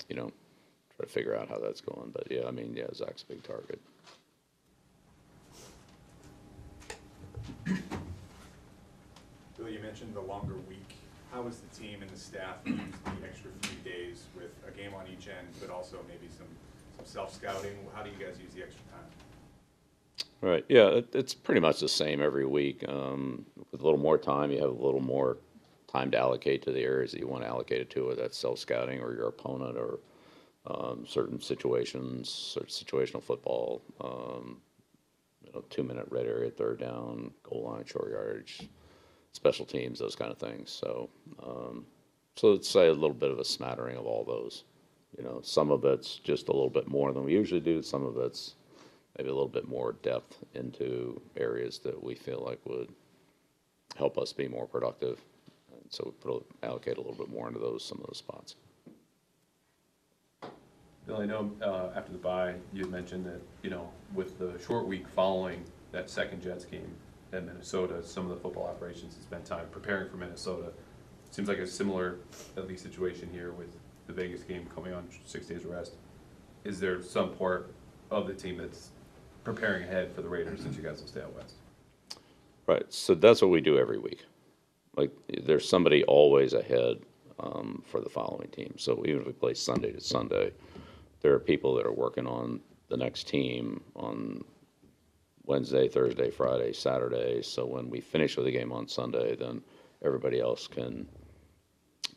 you 0.09 0.15
know 0.15 0.31
try 0.95 1.05
to 1.05 1.11
figure 1.11 1.35
out 1.35 1.49
how 1.49 1.59
that's 1.59 1.81
going. 1.81 2.11
But 2.11 2.27
yeah, 2.31 2.47
I 2.47 2.51
mean 2.51 2.75
yeah, 2.75 2.87
Zach's 2.93 3.23
a 3.23 3.25
big 3.25 3.43
target. 3.43 3.79
Bill, 9.57 9.69
you 9.69 9.79
mentioned 9.79 10.15
the 10.15 10.21
longer 10.21 10.55
week. 10.67 10.95
How 11.31 11.43
has 11.43 11.59
the 11.59 11.75
team 11.75 12.01
and 12.01 12.11
the 12.11 12.17
staff 12.17 12.57
used 12.65 12.79
the 13.05 13.27
extra 13.27 13.49
few 13.61 13.91
days 13.91 14.25
with 14.35 14.51
a 14.67 14.71
game 14.77 14.93
on 14.93 15.05
each 15.07 15.27
end, 15.27 15.47
but 15.59 15.71
also 15.71 15.97
maybe 16.07 16.27
some, 16.37 16.47
some 16.97 17.05
self-scouting? 17.05 17.75
How 17.95 18.03
do 18.03 18.09
you 18.09 18.23
guys 18.23 18.37
use 18.39 18.53
the 18.53 18.61
extra 18.61 18.83
time? 18.91 19.09
Right. 20.43 20.65
Yeah, 20.67 20.89
it, 20.89 21.15
it's 21.15 21.33
pretty 21.33 21.61
much 21.61 21.79
the 21.79 21.87
same 21.87 22.21
every 22.21 22.45
week. 22.45 22.83
Um, 22.89 23.45
with 23.71 23.79
a 23.79 23.83
little 23.85 23.97
more 23.97 24.17
time, 24.17 24.51
you 24.51 24.59
have 24.59 24.71
a 24.71 24.85
little 24.85 24.99
more 24.99 25.37
time 25.87 26.11
to 26.11 26.17
allocate 26.17 26.63
to 26.63 26.73
the 26.73 26.81
areas 26.81 27.13
that 27.13 27.21
you 27.21 27.29
want 27.29 27.43
to 27.43 27.47
allocate 27.47 27.79
it 27.79 27.89
to, 27.91 28.07
whether 28.07 28.23
that's 28.23 28.37
self 28.37 28.59
scouting 28.59 28.99
or 28.99 29.13
your 29.13 29.29
opponent 29.29 29.77
or 29.77 30.01
um, 30.67 31.05
certain 31.07 31.39
situations, 31.39 32.57
of 32.59 32.67
situational 32.67 33.23
football. 33.23 33.83
Um, 34.01 34.57
you 35.45 35.53
know, 35.53 35.63
two 35.69 35.83
minute 35.83 36.07
red 36.09 36.25
area, 36.25 36.51
third 36.51 36.77
down, 36.81 37.31
goal 37.43 37.69
line, 37.71 37.85
short 37.85 38.11
yardage, 38.11 38.67
special 39.31 39.65
teams, 39.65 39.97
those 39.97 40.15
kind 40.17 40.29
of 40.29 40.39
things. 40.39 40.69
So, 40.69 41.09
um, 41.41 41.85
so 42.35 42.51
let's 42.51 42.67
say 42.69 42.87
a 42.87 42.91
little 42.93 43.13
bit 43.13 43.31
of 43.31 43.39
a 43.39 43.45
smattering 43.45 43.95
of 43.95 44.05
all 44.05 44.25
those. 44.25 44.65
You 45.17 45.23
know, 45.23 45.39
some 45.41 45.71
of 45.71 45.85
it's 45.85 46.17
just 46.17 46.49
a 46.49 46.51
little 46.51 46.69
bit 46.69 46.89
more 46.89 47.13
than 47.13 47.23
we 47.23 47.31
usually 47.31 47.61
do. 47.61 47.81
Some 47.81 48.05
of 48.05 48.17
it's 48.17 48.55
maybe 49.17 49.29
a 49.29 49.33
little 49.33 49.47
bit 49.47 49.67
more 49.67 49.93
depth 50.01 50.43
into 50.53 51.21
areas 51.37 51.79
that 51.79 52.01
we 52.01 52.15
feel 52.15 52.43
like 52.45 52.59
would 52.65 52.89
help 53.95 54.17
us 54.17 54.33
be 54.33 54.47
more 54.47 54.67
productive. 54.67 55.21
And 55.71 55.85
so 55.89 56.03
we 56.05 56.31
put, 56.31 56.45
allocate 56.63 56.97
a 56.97 57.01
little 57.01 57.15
bit 57.15 57.29
more 57.29 57.47
into 57.47 57.59
those, 57.59 57.83
some 57.85 57.99
of 57.99 58.07
those 58.07 58.17
spots. 58.17 58.55
Bill, 61.05 61.21
I 61.21 61.25
know 61.25 61.51
uh, 61.61 61.89
after 61.95 62.11
the 62.11 62.17
bye, 62.17 62.55
you 62.71 62.83
had 62.83 62.91
mentioned 62.91 63.25
that, 63.25 63.41
you 63.61 63.69
know, 63.69 63.89
with 64.13 64.39
the 64.39 64.57
short 64.65 64.87
week 64.87 65.07
following 65.07 65.63
that 65.91 66.09
second 66.09 66.41
Jets 66.41 66.65
game 66.65 66.95
at 67.33 67.45
Minnesota, 67.45 68.01
some 68.03 68.23
of 68.23 68.29
the 68.29 68.37
football 68.37 68.67
operations 68.67 69.15
has 69.15 69.23
spent 69.23 69.45
time 69.45 69.65
preparing 69.69 70.09
for 70.09 70.17
Minnesota. 70.17 70.71
Seems 71.29 71.49
like 71.49 71.57
a 71.57 71.67
similar, 71.67 72.19
at 72.55 72.67
least, 72.67 72.83
situation 72.83 73.27
here 73.31 73.51
with 73.51 73.75
the 74.07 74.13
Vegas 74.13 74.43
game 74.43 74.65
coming 74.73 74.93
on 74.93 75.07
six 75.25 75.47
days 75.47 75.65
of 75.65 75.71
rest. 75.71 75.93
Is 76.63 76.79
there 76.79 77.01
some 77.01 77.33
part 77.33 77.73
of 78.09 78.27
the 78.27 78.33
team 78.33 78.57
that's 78.57 78.91
preparing 79.43 79.83
ahead 79.83 80.13
for 80.15 80.21
the 80.21 80.29
Raiders 80.29 80.61
since 80.61 80.75
you 80.75 80.83
guys 80.83 81.01
will 81.01 81.07
stay 81.07 81.21
out 81.21 81.33
west? 81.35 81.55
Right, 82.67 82.85
so 82.93 83.13
that's 83.15 83.41
what 83.41 83.51
we 83.51 83.61
do 83.61 83.77
every 83.77 83.97
week. 83.97 84.25
Like, 84.95 85.11
there's 85.43 85.67
somebody 85.67 86.03
always 86.05 86.53
ahead 86.53 86.97
um, 87.39 87.83
for 87.85 87.99
the 87.99 88.09
following 88.09 88.47
team. 88.49 88.75
So 88.77 89.03
even 89.05 89.21
if 89.21 89.27
we 89.27 89.33
play 89.33 89.53
Sunday 89.53 89.91
to 89.91 89.99
Sunday, 89.99 90.51
there 91.21 91.33
are 91.33 91.39
people 91.39 91.75
that 91.75 91.85
are 91.85 91.93
working 91.93 92.27
on 92.27 92.61
the 92.89 92.97
next 92.97 93.27
team 93.27 93.81
on, 93.95 94.43
Wednesday, 95.45 95.87
Thursday, 95.87 96.29
Friday, 96.29 96.71
Saturday. 96.73 97.41
So 97.41 97.65
when 97.65 97.89
we 97.89 97.99
finish 97.99 98.37
with 98.37 98.45
the 98.45 98.51
game 98.51 98.71
on 98.71 98.87
Sunday, 98.87 99.35
then 99.35 99.61
everybody 100.03 100.39
else 100.39 100.67
can 100.67 101.07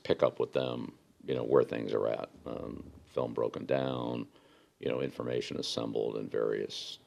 pick 0.05 0.23
up 0.23 0.39
with 0.39 0.53
them, 0.53 0.93
you 1.25 1.35
know, 1.35 1.43
where 1.43 1.65
things 1.65 1.93
are 1.93 2.07
at. 2.07 2.29
Um, 2.47 2.85
film 3.13 3.35
broken 3.35 3.67
down, 3.67 4.27
you 4.79 4.89
know, 4.89 5.01
information 5.01 5.59
assembled 5.59 6.19
in 6.19 6.29
various, 6.29 6.99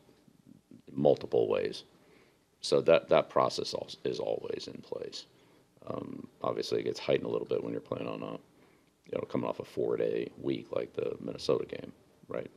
multiple 0.93 1.47
ways. 1.47 1.83
So 2.61 2.81
that, 2.81 3.09
that 3.09 3.29
process 3.29 3.73
is 4.03 4.19
always 4.19 4.67
in 4.67 4.81
place. 4.81 5.25
Um, 5.87 6.27
obviously, 6.41 6.79
it 6.79 6.83
gets 6.83 6.99
heightened 6.99 7.25
a 7.25 7.31
little 7.31 7.47
bit 7.47 7.63
when 7.63 7.71
you're 7.71 7.81
playing 7.81 8.07
on 8.07 8.21
a, 8.21 8.31
you 8.31 9.13
know, 9.13 9.21
coming 9.29 9.47
off 9.47 9.59
a 9.59 9.65
four-day 9.65 10.29
week 10.41 10.67
like 10.71 10.93
the 10.93 11.15
Minnesota 11.19 11.65
game, 11.65 11.91
right? 12.27 12.51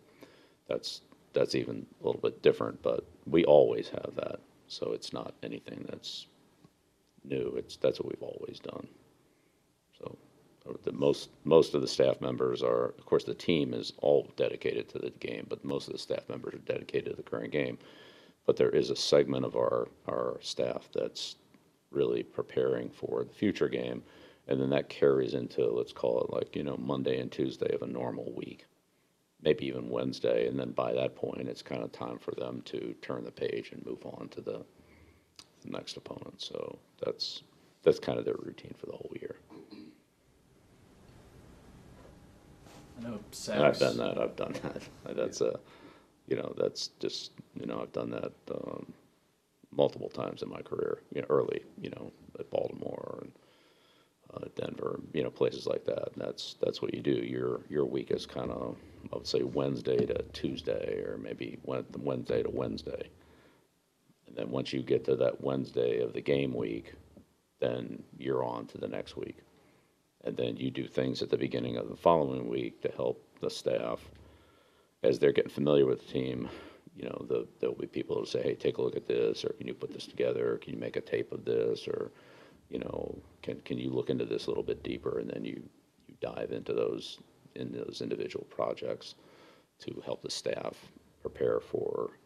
That's, 0.68 1.02
that's 1.32 1.54
even 1.54 1.86
a 2.02 2.06
little 2.06 2.20
bit 2.20 2.42
different, 2.42 2.82
but 2.82 3.06
we 3.26 3.44
always 3.44 3.88
have 3.88 4.12
that. 4.16 4.40
So 4.66 4.92
it's 4.92 5.12
not 5.12 5.34
anything 5.42 5.86
that's 5.88 6.26
new. 7.24 7.54
It's, 7.56 7.76
that's 7.76 8.00
what 8.00 8.08
we've 8.08 8.22
always 8.22 8.58
done. 8.58 8.88
So 9.98 10.16
the 10.84 10.92
most, 10.92 11.30
most 11.44 11.74
of 11.74 11.80
the 11.80 11.88
staff 11.88 12.20
members 12.20 12.62
are, 12.62 12.86
of 12.98 13.06
course, 13.06 13.24
the 13.24 13.34
team 13.34 13.74
is 13.74 13.92
all 13.98 14.30
dedicated 14.36 14.88
to 14.90 14.98
the 14.98 15.10
game, 15.10 15.46
but 15.48 15.64
most 15.64 15.86
of 15.86 15.92
the 15.92 15.98
staff 15.98 16.28
members 16.28 16.54
are 16.54 16.58
dedicated 16.58 17.10
to 17.10 17.16
the 17.16 17.22
current 17.22 17.52
game. 17.52 17.78
But 18.46 18.56
there 18.56 18.70
is 18.70 18.90
a 18.90 18.96
segment 18.96 19.44
of 19.44 19.56
our, 19.56 19.88
our 20.08 20.38
staff 20.40 20.88
that's 20.92 21.36
really 21.90 22.22
preparing 22.22 22.90
for 22.90 23.24
the 23.24 23.32
future 23.32 23.68
game. 23.68 24.02
And 24.48 24.60
then 24.60 24.70
that 24.70 24.88
carries 24.88 25.34
into, 25.34 25.70
let's 25.70 25.92
call 25.92 26.20
it 26.22 26.30
like, 26.30 26.56
you 26.56 26.64
know, 26.64 26.76
Monday 26.76 27.20
and 27.20 27.30
Tuesday 27.30 27.72
of 27.74 27.82
a 27.82 27.86
normal 27.86 28.32
week, 28.34 28.66
maybe 29.40 29.66
even 29.66 29.88
Wednesday. 29.88 30.48
And 30.48 30.58
then 30.58 30.72
by 30.72 30.92
that 30.94 31.14
point, 31.14 31.48
it's 31.48 31.62
kind 31.62 31.82
of 31.82 31.92
time 31.92 32.18
for 32.18 32.32
them 32.32 32.62
to 32.66 32.94
turn 33.02 33.24
the 33.24 33.30
page 33.30 33.70
and 33.72 33.86
move 33.86 34.04
on 34.04 34.28
to 34.30 34.40
the, 34.40 34.64
the 35.64 35.70
next 35.70 35.96
opponent. 35.96 36.40
So 36.42 36.78
that's, 37.04 37.42
that's 37.84 38.00
kind 38.00 38.18
of 38.18 38.24
their 38.24 38.36
routine 38.42 38.74
for 38.76 38.86
the 38.86 38.92
whole 38.92 39.12
year. 39.20 39.36
I 42.98 43.08
know 43.08 43.18
I've 43.64 43.78
done 43.78 43.96
that, 43.98 44.18
I've 44.18 44.36
done 44.36 44.54
that. 44.62 44.82
That's 45.16 45.40
a, 45.40 45.58
you 46.28 46.36
know, 46.36 46.54
that's 46.56 46.88
just, 47.00 47.32
you 47.58 47.66
know, 47.66 47.80
I've 47.82 47.92
done 47.92 48.10
that, 48.10 48.32
um, 48.50 48.92
multiple 49.74 50.08
times 50.08 50.42
in 50.42 50.50
my 50.50 50.60
career, 50.60 51.02
you 51.14 51.22
know, 51.22 51.26
early, 51.30 51.64
you 51.80 51.90
know, 51.90 52.12
at 52.38 52.50
Baltimore 52.50 53.20
and, 53.22 53.32
uh, 54.34 54.48
Denver, 54.54 55.00
you 55.12 55.22
know, 55.22 55.30
places 55.30 55.66
like 55.66 55.84
that. 55.84 56.12
And 56.12 56.22
that's, 56.22 56.56
that's 56.60 56.80
what 56.80 56.94
you 56.94 57.00
do. 57.00 57.12
Your, 57.12 57.60
your 57.68 57.84
week 57.84 58.10
is 58.10 58.26
kind 58.26 58.50
of, 58.50 58.76
I 59.12 59.16
would 59.16 59.26
say 59.26 59.42
Wednesday 59.42 60.06
to 60.06 60.22
Tuesday, 60.32 61.02
or 61.06 61.18
maybe 61.18 61.58
Wednesday 61.64 62.42
to 62.42 62.50
Wednesday. 62.50 63.10
And 64.26 64.36
then 64.36 64.50
once 64.50 64.72
you 64.72 64.82
get 64.82 65.04
to 65.06 65.16
that 65.16 65.42
Wednesday 65.42 66.00
of 66.00 66.12
the 66.12 66.20
game 66.20 66.54
week, 66.54 66.94
then 67.60 68.02
you're 68.18 68.44
on 68.44 68.66
to 68.68 68.78
the 68.78 68.88
next 68.88 69.16
week. 69.16 69.38
And 70.24 70.36
then 70.36 70.56
you 70.56 70.70
do 70.70 70.86
things 70.86 71.20
at 71.22 71.30
the 71.30 71.36
beginning 71.36 71.76
of 71.76 71.88
the 71.88 71.96
following 71.96 72.48
week 72.48 72.80
to 72.82 72.88
help 72.88 73.22
the 73.40 73.50
staff 73.50 74.00
as 75.02 75.18
they're 75.18 75.32
getting 75.32 75.50
familiar 75.50 75.86
with 75.86 76.06
the 76.06 76.12
team. 76.12 76.48
You 76.94 77.04
know, 77.04 77.24
the, 77.28 77.46
there'll 77.58 77.74
be 77.74 77.86
people 77.86 78.16
who 78.16 78.26
say, 78.26 78.42
hey, 78.42 78.54
take 78.54 78.78
a 78.78 78.82
look 78.82 78.96
at 78.96 79.06
this, 79.06 79.44
or 79.44 79.50
can 79.54 79.66
you 79.66 79.74
put 79.74 79.92
this 79.92 80.06
together? 80.06 80.58
Can 80.62 80.74
you 80.74 80.80
make 80.80 80.96
a 80.96 81.00
tape 81.00 81.32
of 81.32 81.44
this? 81.44 81.88
Or, 81.88 82.12
you 82.68 82.78
know, 82.78 83.16
can, 83.42 83.60
can 83.60 83.78
you 83.78 83.90
look 83.90 84.10
into 84.10 84.24
this 84.24 84.46
a 84.46 84.50
little 84.50 84.62
bit 84.62 84.82
deeper? 84.82 85.18
And 85.18 85.30
then 85.30 85.44
you, 85.44 85.62
you 86.06 86.14
dive 86.20 86.52
into 86.52 86.72
those, 86.72 87.18
in 87.54 87.72
those 87.72 88.00
individual 88.02 88.46
projects 88.50 89.14
to 89.80 90.02
help 90.04 90.22
the 90.22 90.30
staff 90.30 90.76
prepare 91.22 91.60
for 91.60 92.18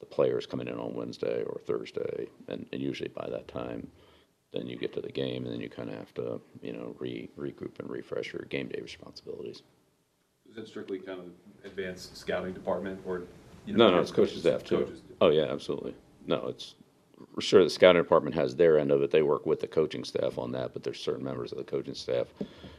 the 0.00 0.06
players 0.06 0.46
coming 0.46 0.68
in 0.68 0.78
on 0.78 0.94
Wednesday 0.94 1.42
or 1.42 1.60
Thursday. 1.66 2.26
And, 2.48 2.66
and 2.72 2.82
usually 2.82 3.08
by 3.10 3.28
that 3.30 3.46
time, 3.46 3.86
then 4.52 4.66
you 4.66 4.76
get 4.76 4.92
to 4.94 5.00
the 5.00 5.12
game 5.12 5.44
and 5.44 5.52
then 5.52 5.60
you 5.60 5.68
kind 5.68 5.90
of 5.90 5.96
have 5.96 6.14
to, 6.14 6.40
you 6.62 6.72
know, 6.72 6.96
re, 6.98 7.28
regroup 7.38 7.78
and 7.78 7.90
refresh 7.90 8.32
your 8.32 8.42
game 8.48 8.68
day 8.68 8.80
responsibilities. 8.80 9.62
Is 10.56 10.64
it 10.64 10.68
strictly 10.68 10.98
kind 10.98 11.20
of 11.20 11.26
advanced 11.64 12.16
scouting 12.16 12.54
department 12.54 13.00
or? 13.04 13.24
you 13.66 13.76
know, 13.76 13.88
No, 13.88 13.96
no, 13.96 14.00
it's 14.00 14.10
coaches 14.10 14.40
staff 14.40 14.64
too. 14.64 14.78
Coaches. 14.84 15.02
Oh, 15.20 15.30
yeah, 15.30 15.44
absolutely. 15.44 15.94
No, 16.26 16.46
it's, 16.48 16.76
for 17.34 17.40
sure, 17.40 17.62
the 17.62 17.70
scouting 17.70 18.02
department 18.02 18.34
has 18.36 18.56
their 18.56 18.78
end 18.78 18.90
of 18.90 19.02
it. 19.02 19.10
They 19.10 19.22
work 19.22 19.44
with 19.44 19.60
the 19.60 19.66
coaching 19.66 20.04
staff 20.04 20.38
on 20.38 20.52
that, 20.52 20.72
but 20.72 20.82
there's 20.82 21.00
certain 21.00 21.24
members 21.24 21.52
of 21.52 21.58
the 21.58 21.64
coaching 21.64 21.94
staff, 21.94 22.26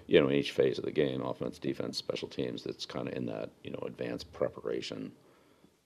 you 0.08 0.20
know, 0.20 0.28
in 0.28 0.36
each 0.36 0.52
phase 0.52 0.80
of 0.80 0.86
the 0.86 0.92
game, 0.92 1.22
offense, 1.22 1.60
defense, 1.60 1.98
special 1.98 2.28
teams, 2.28 2.64
that's 2.64 2.86
kind 2.86 3.08
of 3.08 3.14
in 3.14 3.26
that, 3.28 3.50
you 3.64 3.72
know, 3.72 3.80
advanced 3.86 4.32
preparation, 4.34 5.12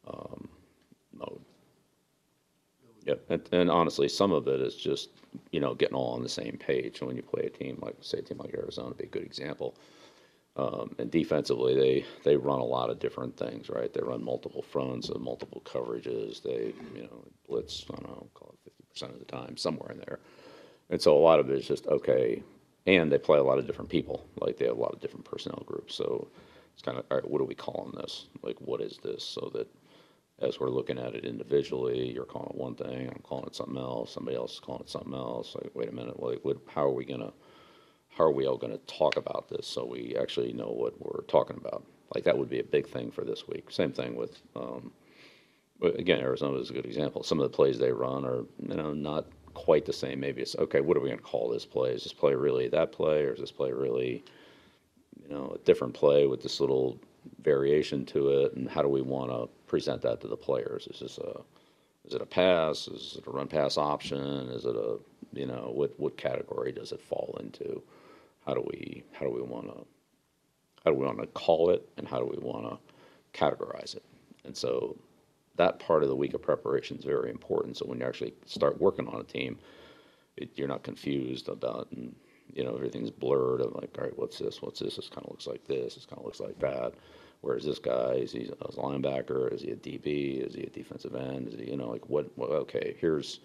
um, 0.07 0.47
mode. 1.13 1.41
Yep, 3.05 3.21
and, 3.29 3.49
and 3.51 3.71
honestly, 3.71 4.07
some 4.07 4.31
of 4.31 4.47
it 4.47 4.61
is 4.61 4.75
just, 4.75 5.09
you 5.51 5.59
know, 5.59 5.73
getting 5.73 5.95
all 5.95 6.13
on 6.13 6.21
the 6.21 6.29
same 6.29 6.57
page. 6.57 6.99
And 6.99 7.07
when 7.07 7.17
you 7.17 7.23
play 7.23 7.43
a 7.43 7.49
team 7.49 7.79
like, 7.81 7.95
say, 8.01 8.19
a 8.19 8.21
team 8.21 8.37
like 8.37 8.53
Arizona, 8.53 8.89
would 8.89 8.97
be 8.97 9.05
a 9.05 9.07
good 9.07 9.23
example. 9.23 9.75
Um, 10.57 10.95
and 10.99 11.09
defensively, 11.09 11.75
they, 11.75 12.05
they 12.23 12.35
run 12.35 12.59
a 12.59 12.65
lot 12.65 12.89
of 12.89 12.99
different 12.99 13.37
things, 13.37 13.69
right? 13.69 13.91
They 13.93 14.01
run 14.01 14.23
multiple 14.23 14.61
fronts 14.61 15.07
and 15.09 15.23
multiple 15.23 15.61
coverages. 15.65 16.43
They, 16.43 16.73
you 16.93 17.03
know, 17.03 17.23
blitz, 17.47 17.85
I 17.89 17.95
don't 17.95 18.09
know, 18.09 18.27
call 18.33 18.53
it 18.53 18.59
fifty 18.65 18.83
percent 18.89 19.13
of 19.13 19.19
the 19.19 19.25
time, 19.25 19.55
somewhere 19.55 19.91
in 19.91 19.99
there. 19.99 20.19
And 20.89 21.01
so 21.01 21.17
a 21.17 21.19
lot 21.19 21.39
of 21.39 21.49
it 21.49 21.57
is 21.57 21.65
just, 21.65 21.87
okay, 21.87 22.43
and 22.85 23.09
they 23.09 23.17
play 23.17 23.39
a 23.39 23.43
lot 23.43 23.59
of 23.59 23.65
different 23.65 23.89
people, 23.89 24.25
like 24.41 24.57
they 24.57 24.65
have 24.65 24.77
a 24.77 24.81
lot 24.81 24.93
of 24.93 24.99
different 24.99 25.23
personnel 25.23 25.63
groups. 25.65 25.95
So 25.95 26.27
it's 26.73 26.81
kind 26.81 26.97
of, 26.97 27.05
all 27.09 27.17
right, 27.17 27.29
what 27.29 27.39
are 27.39 27.45
we 27.45 27.55
calling 27.55 27.93
this? 27.95 28.27
Like, 28.43 28.57
what 28.59 28.81
is 28.81 28.97
this? 29.01 29.23
So 29.23 29.49
that 29.53 29.67
as 30.39 30.59
we're 30.59 30.69
looking 30.69 30.99
at 30.99 31.15
it 31.15 31.23
individually, 31.23 32.11
you're 32.11 32.25
calling 32.25 32.49
it 32.49 32.55
one 32.57 32.75
thing, 32.75 33.07
I'm 33.07 33.21
calling 33.23 33.45
it 33.45 33.55
something 33.55 33.77
else, 33.77 34.13
somebody 34.13 34.35
else 34.35 34.53
is 34.55 34.59
calling 34.59 34.81
it 34.81 34.89
something 34.89 35.13
else. 35.13 35.55
Like, 35.55 35.71
wait 35.75 35.87
a 35.87 35.93
minute, 35.93 36.21
like, 36.21 36.39
what, 36.41 36.57
how 36.67 36.83
are 36.83 36.91
we 36.91 37.05
gonna, 37.05 37.31
how 38.11 38.25
are 38.25 38.31
we 38.31 38.45
all 38.45 38.57
gonna 38.57 38.77
talk 38.79 39.17
about 39.17 39.47
this 39.49 39.67
so 39.67 39.85
we 39.85 40.15
actually 40.19 40.53
know 40.53 40.69
what 40.69 40.93
we're 40.99 41.23
talking 41.23 41.57
about? 41.57 41.83
Like, 42.13 42.23
that 42.25 42.37
would 42.37 42.49
be 42.49 42.59
a 42.59 42.63
big 42.63 42.87
thing 42.87 43.09
for 43.09 43.23
this 43.23 43.47
week. 43.47 43.71
Same 43.71 43.91
thing 43.91 44.15
with, 44.15 44.41
um, 44.55 44.91
again, 45.81 46.19
Arizona 46.19 46.57
is 46.59 46.69
a 46.69 46.73
good 46.73 46.85
example. 46.85 47.23
Some 47.23 47.39
of 47.39 47.49
the 47.49 47.55
plays 47.55 47.79
they 47.79 47.91
run 47.91 48.25
are, 48.25 48.43
you 48.59 48.75
know, 48.75 48.93
not 48.93 49.25
quite 49.53 49.85
the 49.85 49.93
same. 49.93 50.19
Maybe 50.19 50.41
it's, 50.41 50.55
okay, 50.57 50.81
what 50.81 50.97
are 50.97 50.99
we 50.99 51.09
gonna 51.09 51.21
call 51.21 51.49
this 51.49 51.65
play? 51.65 51.91
Is 51.91 52.03
this 52.03 52.13
play 52.13 52.35
really 52.35 52.67
that 52.69 52.91
play, 52.91 53.23
or 53.23 53.33
is 53.33 53.39
this 53.39 53.51
play 53.51 53.71
really, 53.71 54.23
you 55.21 55.29
know, 55.29 55.53
a 55.55 55.57
different 55.59 55.93
play 55.93 56.27
with 56.27 56.41
this 56.41 56.59
little 56.59 56.99
variation 57.41 58.05
to 58.07 58.29
it, 58.29 58.53
and 58.53 58.69
how 58.69 58.81
do 58.81 58.87
we 58.87 59.01
want 59.01 59.31
to 59.31 59.47
present 59.67 60.01
that 60.01 60.19
to 60.21 60.27
the 60.27 60.37
players? 60.37 60.87
Is 60.87 60.99
this 60.99 61.17
a, 61.17 61.41
is 62.05 62.13
it 62.13 62.21
a 62.21 62.25
pass? 62.25 62.87
Is 62.87 63.17
it 63.17 63.27
a 63.27 63.31
run 63.31 63.47
pass 63.47 63.77
option? 63.77 64.49
Is 64.49 64.65
it 64.65 64.75
a, 64.75 64.97
you 65.33 65.45
know, 65.45 65.71
what, 65.73 65.97
what 65.99 66.17
category 66.17 66.71
does 66.71 66.91
it 66.91 67.01
fall 67.01 67.37
into? 67.39 67.81
How 68.45 68.53
do 68.53 68.63
we, 68.67 69.03
how 69.13 69.25
do 69.25 69.31
we 69.31 69.41
want 69.41 69.67
to, 69.67 69.85
how 70.83 70.91
do 70.91 70.97
we 70.97 71.05
want 71.05 71.19
to 71.19 71.27
call 71.27 71.69
it, 71.69 71.87
and 71.97 72.07
how 72.07 72.19
do 72.19 72.25
we 72.25 72.37
want 72.37 72.65
to 72.65 73.39
categorize 73.39 73.95
it? 73.95 74.03
And 74.45 74.55
so 74.55 74.97
that 75.57 75.79
part 75.79 76.03
of 76.03 76.09
the 76.09 76.15
week 76.15 76.33
of 76.33 76.41
preparation 76.41 76.97
is 76.97 77.05
very 77.05 77.29
important. 77.29 77.77
So 77.77 77.85
when 77.85 77.99
you 77.99 78.05
actually 78.05 78.33
start 78.45 78.81
working 78.81 79.07
on 79.07 79.21
a 79.21 79.23
team, 79.23 79.59
it, 80.37 80.49
you're 80.55 80.67
not 80.67 80.83
confused 80.83 81.49
about, 81.49 81.87
and, 81.91 82.15
you 82.53 82.63
know, 82.63 82.73
everything's 82.75 83.11
blurred. 83.11 83.61
I'm 83.61 83.73
like, 83.73 83.95
all 83.97 84.05
right, 84.05 84.17
what's 84.17 84.39
this? 84.39 84.61
What's 84.61 84.79
this? 84.79 84.95
This 84.95 85.09
kind 85.09 85.25
of 85.25 85.31
looks 85.31 85.47
like 85.47 85.65
this. 85.67 85.95
This 85.95 86.05
kind 86.05 86.19
of 86.19 86.25
looks 86.25 86.39
like 86.39 86.57
that. 86.59 86.93
Where's 87.41 87.65
this 87.65 87.79
guy? 87.79 88.13
Is 88.13 88.31
he 88.31 88.49
a 88.61 88.67
linebacker? 88.73 89.51
Is 89.51 89.61
he 89.61 89.71
a 89.71 89.75
DB? 89.75 90.45
Is 90.45 90.53
he 90.53 90.63
a 90.63 90.69
defensive 90.69 91.15
end? 91.15 91.47
Is 91.47 91.59
he, 91.59 91.71
you 91.71 91.77
know, 91.77 91.89
like 91.89 92.07
what? 92.07 92.27
Well, 92.37 92.51
okay, 92.51 92.95
here's 92.99 93.39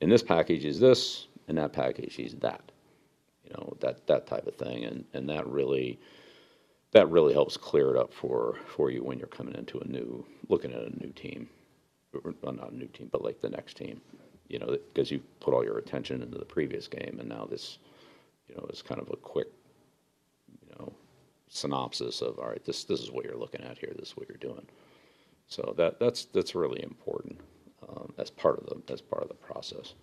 in 0.00 0.10
this 0.10 0.22
package 0.22 0.64
is 0.64 0.78
this, 0.78 1.26
in 1.48 1.56
that 1.56 1.72
package 1.72 2.14
he's 2.14 2.34
that. 2.34 2.70
You 3.48 3.54
know, 3.56 3.76
that 3.80 4.06
that 4.08 4.26
type 4.26 4.46
of 4.46 4.56
thing, 4.56 4.84
and 4.84 5.04
and 5.14 5.28
that 5.30 5.46
really 5.46 5.98
that 6.92 7.10
really 7.10 7.32
helps 7.32 7.56
clear 7.56 7.90
it 7.90 7.98
up 7.98 8.12
for 8.12 8.56
for 8.66 8.90
you 8.90 9.02
when 9.02 9.18
you're 9.18 9.28
coming 9.28 9.54
into 9.54 9.78
a 9.80 9.88
new 9.88 10.26
looking 10.48 10.72
at 10.72 10.82
a 10.82 10.98
new 11.00 11.12
team, 11.12 11.48
well, 12.42 12.52
not 12.52 12.72
a 12.72 12.76
new 12.76 12.88
team, 12.88 13.08
but 13.12 13.22
like 13.24 13.40
the 13.40 13.50
next 13.50 13.76
team. 13.76 14.00
You 14.48 14.58
know, 14.58 14.78
because 14.94 15.10
you 15.10 15.20
put 15.40 15.54
all 15.54 15.64
your 15.64 15.78
attention 15.78 16.22
into 16.22 16.38
the 16.38 16.44
previous 16.44 16.88
game, 16.88 17.18
and 17.20 17.28
now 17.28 17.46
this, 17.50 17.78
you 18.48 18.54
know, 18.56 18.66
is 18.70 18.82
kind 18.82 19.00
of 19.00 19.10
a 19.10 19.16
quick, 19.16 19.48
you 20.62 20.74
know, 20.78 20.92
synopsis 21.48 22.22
of 22.22 22.38
all 22.38 22.48
right, 22.48 22.64
this 22.64 22.84
this 22.84 23.00
is 23.00 23.10
what 23.10 23.24
you're 23.24 23.36
looking 23.36 23.62
at 23.62 23.78
here. 23.78 23.92
This 23.98 24.10
is 24.10 24.16
what 24.16 24.28
you're 24.28 24.38
doing. 24.38 24.66
So 25.48 25.74
that 25.78 25.98
that's 26.00 26.26
that's 26.26 26.54
really 26.54 26.82
important 26.82 27.40
um, 27.88 28.12
as 28.18 28.30
part 28.30 28.58
of 28.58 28.66
the 28.66 28.92
as 28.92 29.00
part 29.02 29.22
of 29.22 29.28
the 29.28 29.34
process. 29.34 29.94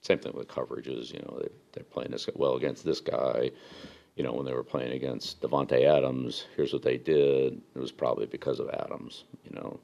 Same 0.00 0.18
thing 0.18 0.32
with 0.34 0.48
coverages. 0.48 1.12
You 1.12 1.20
know, 1.20 1.38
they, 1.40 1.48
they're 1.72 1.84
playing 1.84 2.10
this 2.10 2.28
well 2.34 2.54
against 2.56 2.84
this 2.84 3.00
guy. 3.00 3.50
You 4.16 4.24
know, 4.24 4.32
when 4.32 4.46
they 4.46 4.52
were 4.52 4.64
playing 4.64 4.92
against 4.92 5.40
Davante 5.40 5.84
Adams, 5.84 6.46
here's 6.56 6.72
what 6.72 6.82
they 6.82 6.96
did. 6.96 7.60
It 7.74 7.78
was 7.78 7.92
probably 7.92 8.26
because 8.26 8.58
of 8.58 8.68
Adams. 8.70 9.24
You 9.44 9.54
know, 9.54 9.80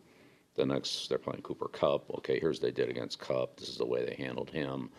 the 0.54 0.66
next 0.66 1.08
they're 1.08 1.18
playing 1.18 1.42
Cooper 1.42 1.68
Kupp. 1.68 2.10
Okay, 2.18 2.40
here's 2.40 2.60
what 2.60 2.62
they 2.62 2.82
did 2.82 2.90
against 2.90 3.18
Kupp. 3.18 3.56
This 3.56 3.68
is 3.68 3.76
the 3.76 3.86
way 3.86 4.04
they 4.04 4.14
handled 4.14 4.50
him. 4.50 4.90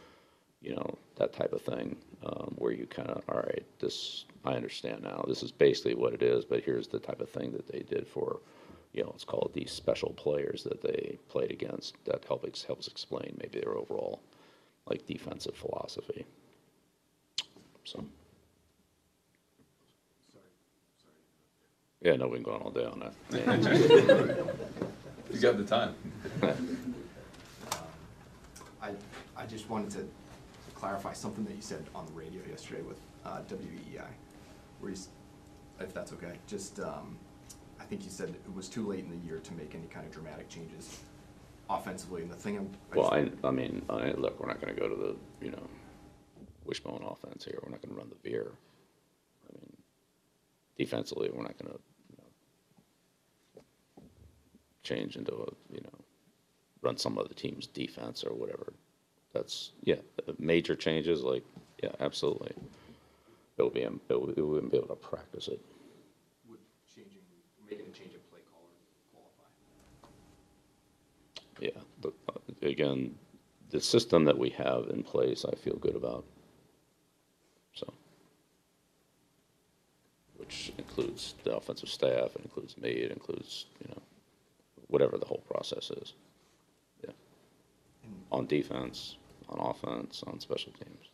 You 0.61 0.75
know, 0.75 0.97
that 1.17 1.33
type 1.33 1.53
of 1.53 1.61
thing, 1.61 1.95
um, 2.25 2.55
where 2.57 2.71
you 2.71 2.87
kind 2.87 3.09
of, 3.09 3.23
all 3.29 3.37
right, 3.37 3.63
this 3.79 4.25
I 4.43 4.53
understand 4.53 5.03
now. 5.03 5.23
This 5.27 5.43
is 5.43 5.51
basically 5.51 5.95
what 5.95 6.13
it 6.13 6.23
is, 6.23 6.45
but 6.45 6.63
here's 6.63 6.87
the 6.87 6.99
type 6.99 7.21
of 7.21 7.29
thing 7.29 7.51
that 7.51 7.67
they 7.67 7.79
did 7.79 8.07
for, 8.07 8.39
you 8.93 9.03
know, 9.03 9.11
it's 9.13 9.23
called 9.23 9.43
call 9.43 9.51
these 9.53 9.71
special 9.71 10.13
players 10.13 10.63
that 10.63 10.81
they 10.81 11.17
played 11.29 11.51
against. 11.51 11.95
That 12.05 12.23
helps 12.25 12.63
helps 12.63 12.87
explain 12.87 13.37
maybe 13.39 13.59
their 13.59 13.77
overall 13.77 14.21
like 14.87 15.05
defensive 15.05 15.55
philosophy. 15.55 16.25
So. 17.83 18.03
Yeah, 22.01 22.15
no, 22.17 22.27
we 22.27 22.35
can 22.35 22.43
go 22.43 22.51
on 22.51 22.61
all 22.61 22.71
day 22.71 22.85
on 22.85 22.99
that. 22.99 24.45
You 25.33 25.39
got 25.41 25.57
the 25.57 25.65
time. 25.65 25.95
I, 28.81 28.91
I 29.35 29.45
just 29.47 29.69
wanted 29.69 29.89
to 29.91 30.07
clarify 30.75 31.13
something 31.13 31.43
that 31.45 31.55
you 31.55 31.61
said 31.61 31.83
on 31.95 32.05
the 32.05 32.11
radio 32.11 32.41
yesterday 32.47 32.83
with 32.83 32.99
uh, 33.25 33.39
WEEI, 33.49 34.05
where 34.79 34.91
you, 34.91 34.97
if 35.79 35.93
that's 35.93 36.13
okay, 36.13 36.33
just, 36.47 36.79
um, 36.79 37.17
I 37.79 37.83
think 37.83 38.03
you 38.03 38.09
said 38.09 38.29
it 38.29 38.55
was 38.55 38.69
too 38.69 38.87
late 38.87 39.03
in 39.03 39.09
the 39.09 39.25
year 39.25 39.39
to 39.39 39.53
make 39.55 39.73
any 39.73 39.87
kind 39.87 40.05
of 40.05 40.11
dramatic 40.13 40.47
changes 40.47 40.99
offensively, 41.69 42.21
and 42.23 42.31
the 42.31 42.35
thing 42.35 42.57
I'm. 42.57 42.69
I 42.91 42.95
Well, 42.97 43.09
just- 43.11 43.33
I, 43.43 43.47
I 43.47 43.51
mean, 43.51 43.83
I, 43.89 44.11
look, 44.11 44.39
we're 44.39 44.47
not 44.47 44.59
gonna 44.61 44.73
go 44.73 44.87
to 44.87 44.95
the, 44.95 45.15
you 45.45 45.51
know, 45.51 45.63
wishbone 46.65 47.03
offense 47.03 47.45
here. 47.45 47.59
We're 47.63 47.69
not 47.71 47.81
gonna 47.81 47.95
run 47.97 48.09
the 48.09 48.29
veer. 48.29 48.51
I 49.49 49.53
mean, 49.53 49.77
defensively, 50.77 51.29
we're 51.33 51.43
not 51.43 51.57
gonna, 51.57 51.75
you 52.09 52.17
know, 52.17 53.63
change 54.83 55.15
into 55.15 55.33
a, 55.33 55.47
you 55.73 55.81
know, 55.81 55.99
run 56.81 56.97
some 56.97 57.17
other 57.17 57.33
team's 57.33 57.67
defense 57.67 58.23
or 58.23 58.33
whatever. 58.33 58.73
That's, 59.33 59.71
yeah, 59.83 59.95
major 60.39 60.75
changes, 60.75 61.21
like, 61.23 61.43
yeah, 61.83 61.91
absolutely. 61.99 62.53
It'll 63.57 63.71
be, 63.71 63.81
it 63.81 63.91
would- 64.09 64.37
it 64.37 64.41
wouldn't 64.41 64.71
be 64.71 64.77
able 64.77 64.87
to 64.89 64.95
practice 64.95 65.47
it. 65.47 65.59
Would 66.49 66.59
changing, 66.93 67.19
making 67.69 67.87
a 67.87 67.91
change 67.91 68.13
of 68.15 68.29
play 68.31 68.39
caller 68.51 68.69
qualify? 69.13 69.49
Yeah, 71.59 71.81
but, 72.01 72.13
uh, 72.29 72.39
again, 72.69 73.15
the 73.69 73.81
system 73.81 74.25
that 74.25 74.37
we 74.37 74.49
have 74.51 74.87
in 74.89 75.03
place, 75.03 75.45
I 75.45 75.55
feel 75.55 75.75
good 75.75 75.95
about. 75.95 76.25
So. 77.73 77.91
Which 80.37 80.71
includes 80.77 81.35
the 81.43 81.55
offensive 81.55 81.89
staff, 81.89 82.35
it 82.35 82.41
includes 82.43 82.77
me, 82.77 82.89
it 82.89 83.11
includes, 83.11 83.65
you 83.81 83.87
know, 83.89 84.01
whatever 84.87 85.17
the 85.17 85.25
whole 85.25 85.43
process 85.49 85.89
is. 85.91 86.13
Yeah. 87.03 87.11
On 88.31 88.45
defense, 88.45 89.17
on 89.49 89.59
offense, 89.59 90.23
on 90.27 90.39
special 90.39 90.71
teams. 90.73 91.09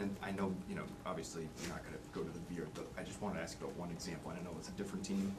And 0.00 0.16
I 0.22 0.32
know, 0.32 0.52
you 0.68 0.74
know, 0.74 0.82
obviously, 1.06 1.48
you're 1.60 1.70
not 1.70 1.84
gonna 1.84 1.96
go 2.12 2.22
to 2.22 2.30
the 2.30 2.54
veer, 2.54 2.66
but 2.74 2.86
I 2.98 3.02
just 3.04 3.22
wanted 3.22 3.36
to 3.36 3.42
ask 3.42 3.58
about 3.58 3.74
one 3.76 3.90
example, 3.90 4.32
I 4.32 4.42
know 4.42 4.50
it's 4.58 4.68
a 4.68 4.72
different 4.72 5.04
team, 5.04 5.34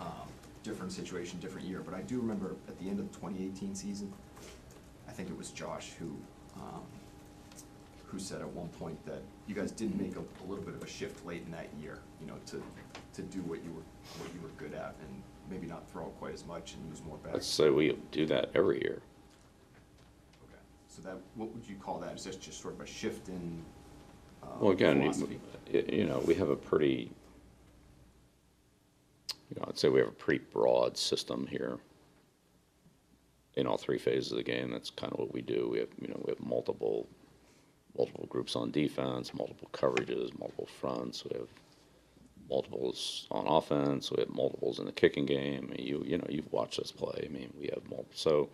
um, 0.00 0.28
different 0.64 0.90
situation, 0.90 1.38
different 1.38 1.66
year, 1.68 1.80
but 1.84 1.94
I 1.94 2.00
do 2.00 2.18
remember 2.18 2.56
at 2.66 2.76
the 2.80 2.88
end 2.88 2.98
of 2.98 3.12
the 3.12 3.16
twenty 3.18 3.44
eighteen 3.44 3.74
season, 3.76 4.12
I 5.06 5.12
think 5.12 5.28
it 5.30 5.36
was 5.38 5.50
Josh 5.50 5.90
who, 6.00 6.16
um, 6.56 6.80
who 8.06 8.18
said 8.18 8.40
at 8.40 8.48
one 8.48 8.68
point 8.70 9.04
that 9.06 9.22
you 9.46 9.54
guys 9.54 9.70
did 9.70 9.94
make 10.00 10.16
a, 10.16 10.20
a 10.20 10.44
little 10.48 10.64
bit 10.64 10.74
of 10.74 10.82
a 10.82 10.88
shift 10.88 11.24
late 11.26 11.42
in 11.44 11.52
that 11.52 11.68
year, 11.80 11.98
you 12.20 12.26
know, 12.26 12.34
to, 12.46 12.62
to 13.14 13.22
do 13.22 13.40
what 13.42 13.62
you 13.62 13.70
were, 13.70 13.82
what 14.24 14.34
you 14.34 14.40
were 14.40 14.48
good 14.56 14.74
at, 14.74 14.96
and 15.00 15.22
maybe 15.50 15.66
not 15.66 15.88
throw 15.92 16.04
quite 16.18 16.32
as 16.34 16.44
much 16.46 16.74
and 16.74 16.88
use 16.90 17.02
more 17.06 17.18
I'd 17.26 17.32
backs. 17.34 17.46
say 17.46 17.68
we 17.70 17.96
do 18.10 18.24
that 18.26 18.50
every 18.54 18.80
year. 18.80 19.02
Okay, 20.44 20.58
so 20.88 21.02
that, 21.02 21.18
what 21.34 21.52
would 21.54 21.68
you 21.68 21.76
call 21.76 21.98
that? 22.00 22.16
Is 22.16 22.24
that 22.24 22.40
just 22.40 22.62
sort 22.62 22.74
of 22.74 22.80
a 22.80 22.86
shift 22.86 23.28
in, 23.28 23.62
uh, 24.42 24.46
Well, 24.60 24.72
again, 24.72 25.00
philosophy? 25.02 25.38
you, 25.70 25.84
you 25.92 26.04
know, 26.06 26.20
we 26.26 26.34
have 26.36 26.48
a 26.48 26.56
pretty, 26.56 27.10
you 29.54 29.60
know, 29.60 29.66
I'd 29.68 29.78
say 29.78 29.88
we 29.88 30.00
have 30.00 30.08
a 30.08 30.12
pretty 30.12 30.44
broad 30.52 30.96
system 30.96 31.46
here. 31.46 31.78
In 33.56 33.68
all 33.68 33.78
three 33.78 33.98
phases 33.98 34.32
of 34.32 34.38
the 34.38 34.42
game, 34.42 34.70
that's 34.72 34.90
kind 34.90 35.12
of 35.12 35.18
what 35.20 35.32
we 35.32 35.40
do. 35.40 35.68
We 35.70 35.78
have, 35.78 35.88
you 36.00 36.08
know, 36.08 36.20
we 36.24 36.32
have 36.32 36.40
multiple, 36.40 37.06
multiple 37.96 38.26
groups 38.28 38.56
on 38.56 38.72
defense, 38.72 39.32
multiple 39.32 39.68
coverages, 39.72 40.36
multiple 40.38 40.66
fronts. 40.66 41.24
We 41.24 41.38
have 41.38 41.48
multiples 42.50 43.28
on 43.30 43.46
offense. 43.46 44.10
We 44.10 44.20
have 44.20 44.30
multiples 44.30 44.80
in 44.80 44.86
the 44.86 44.92
kicking 44.92 45.24
game. 45.24 45.72
You, 45.78 46.02
you 46.04 46.18
know, 46.18 46.26
you've 46.28 46.52
watched 46.52 46.80
us 46.80 46.90
play. 46.90 47.26
I 47.26 47.28
mean, 47.28 47.52
we 47.56 47.66
have 47.72 47.88
multiple. 47.88 48.10
So 48.14 48.48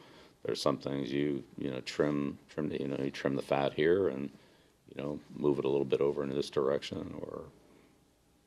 there's 0.44 0.60
some 0.60 0.76
things 0.76 1.10
you, 1.10 1.42
you 1.56 1.70
know, 1.70 1.80
trim, 1.80 2.38
trim 2.50 2.68
the, 2.68 2.78
you 2.78 2.88
know, 2.88 2.98
you 3.02 3.10
trim 3.10 3.36
the 3.36 3.42
fat 3.42 3.72
here 3.72 4.08
and, 4.08 4.28
you 4.94 5.02
know, 5.02 5.18
move 5.34 5.58
it 5.58 5.64
a 5.64 5.68
little 5.68 5.86
bit 5.86 6.02
over 6.02 6.22
into 6.22 6.34
this 6.34 6.50
direction, 6.50 7.14
or 7.22 7.44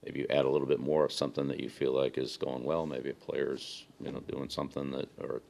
maybe 0.03 0.21
you 0.21 0.27
add 0.29 0.45
a 0.45 0.49
little 0.49 0.67
bit 0.67 0.79
more 0.79 1.05
of 1.05 1.11
something 1.11 1.47
that 1.47 1.59
you 1.59 1.69
feel 1.69 1.93
like 1.93 2.17
is 2.17 2.37
going 2.37 2.63
well. 2.63 2.85
Maybe 2.85 3.09
a 3.09 3.13
player's, 3.13 3.85
you 3.99 4.11
know, 4.11 4.19
doing 4.21 4.49
something 4.49 4.91
that, 4.91 5.09
or 5.19 5.41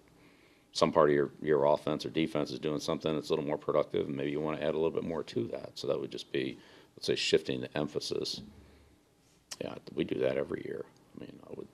some 0.72 0.92
part 0.92 1.10
of 1.10 1.16
your, 1.16 1.32
your 1.42 1.66
offense 1.66 2.06
or 2.06 2.10
defense 2.10 2.52
is 2.52 2.60
doing 2.60 2.80
something 2.80 3.14
that's 3.14 3.30
a 3.30 3.32
little 3.32 3.46
more 3.46 3.58
productive, 3.58 4.08
and 4.08 4.16
maybe 4.16 4.32
you 4.32 4.42
want 4.42 4.60
to 4.60 4.64
add 4.64 4.74
a 4.74 4.78
little 4.78 4.92
bit 4.92 5.04
more 5.04 5.24
to 5.24 5.48
that. 5.48 5.72
So 5.76 5.88
that 5.88 6.00
would 6.00 6.12
just 6.12 6.32
be, 6.32 6.58
let's 6.96 7.08
say, 7.08 7.16
shifting 7.16 7.62
the 7.62 7.78
emphasis. 7.78 8.42
Yeah, 9.62 9.76
we 9.94 10.04
do 10.04 10.20
that 10.20 10.38
every 10.38 10.64
year. 10.66 10.86
I 11.16 11.20
mean, 11.22 11.40
I 11.48 11.54
would, 11.56 11.68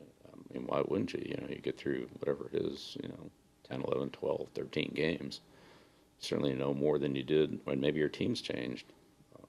I 0.00 0.54
mean, 0.54 0.66
why 0.66 0.82
wouldn't 0.86 1.12
you? 1.12 1.22
You 1.24 1.36
know, 1.36 1.48
you 1.48 1.60
get 1.60 1.78
through 1.78 2.08
whatever 2.18 2.48
it 2.52 2.62
is, 2.62 2.96
you 3.02 3.08
know, 3.08 3.30
10, 3.68 3.82
11, 3.82 4.10
12, 4.10 4.48
13 4.54 4.92
games 4.94 5.40
certainly 6.18 6.54
know 6.54 6.74
more 6.74 6.98
than 6.98 7.14
you 7.14 7.22
did 7.22 7.60
when 7.64 7.80
maybe 7.80 7.98
your 7.98 8.08
team's 8.08 8.40
changed, 8.40 8.86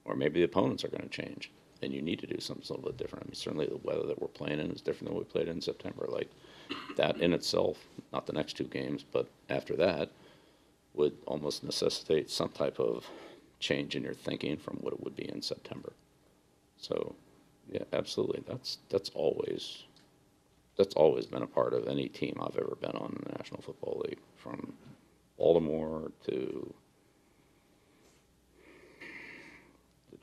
or 0.04 0.14
maybe 0.14 0.40
the 0.40 0.44
opponents 0.44 0.84
are 0.84 0.88
going 0.88 1.02
to 1.02 1.08
change, 1.08 1.50
and 1.82 1.92
you 1.92 2.02
need 2.02 2.18
to 2.20 2.26
do 2.26 2.40
something 2.40 2.64
a 2.68 2.72
little 2.72 2.90
bit 2.90 2.98
different. 2.98 3.26
I 3.26 3.28
mean, 3.28 3.34
certainly 3.34 3.66
the 3.66 3.76
weather 3.78 4.06
that 4.06 4.20
we're 4.20 4.28
playing 4.28 4.60
in 4.60 4.70
is 4.70 4.80
different 4.80 5.10
than 5.10 5.18
we 5.18 5.24
played 5.24 5.48
in 5.48 5.60
September. 5.60 6.06
Like 6.08 6.30
that 6.96 7.20
in 7.20 7.32
itself, 7.32 7.78
not 8.12 8.26
the 8.26 8.32
next 8.32 8.56
two 8.56 8.64
games, 8.64 9.04
but 9.10 9.28
after 9.50 9.76
that, 9.76 10.10
would 10.94 11.16
almost 11.26 11.62
necessitate 11.62 12.30
some 12.30 12.48
type 12.48 12.80
of 12.80 13.06
change 13.60 13.96
in 13.96 14.02
your 14.02 14.14
thinking 14.14 14.56
from 14.56 14.76
what 14.76 14.92
it 14.92 15.02
would 15.02 15.16
be 15.16 15.28
in 15.28 15.42
September. 15.42 15.92
So, 16.78 17.14
yeah, 17.70 17.84
absolutely. 17.92 18.42
That's 18.46 18.78
that's 18.88 19.10
always 19.14 19.84
that's 20.76 20.94
always 20.94 21.26
been 21.26 21.42
a 21.42 21.46
part 21.46 21.72
of 21.72 21.88
any 21.88 22.08
team 22.08 22.38
I've 22.40 22.56
ever 22.56 22.76
been 22.80 22.92
on 22.92 23.16
in 23.16 23.24
the 23.24 23.38
National 23.38 23.62
Football 23.62 24.02
League, 24.06 24.18
from 24.36 24.74
Baltimore 25.38 26.10
to 26.26 26.74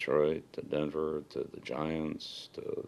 Detroit 0.04 0.44
to 0.52 0.62
Denver 0.64 1.24
to 1.30 1.48
the 1.54 1.62
Giants 1.62 2.50
to 2.56 2.86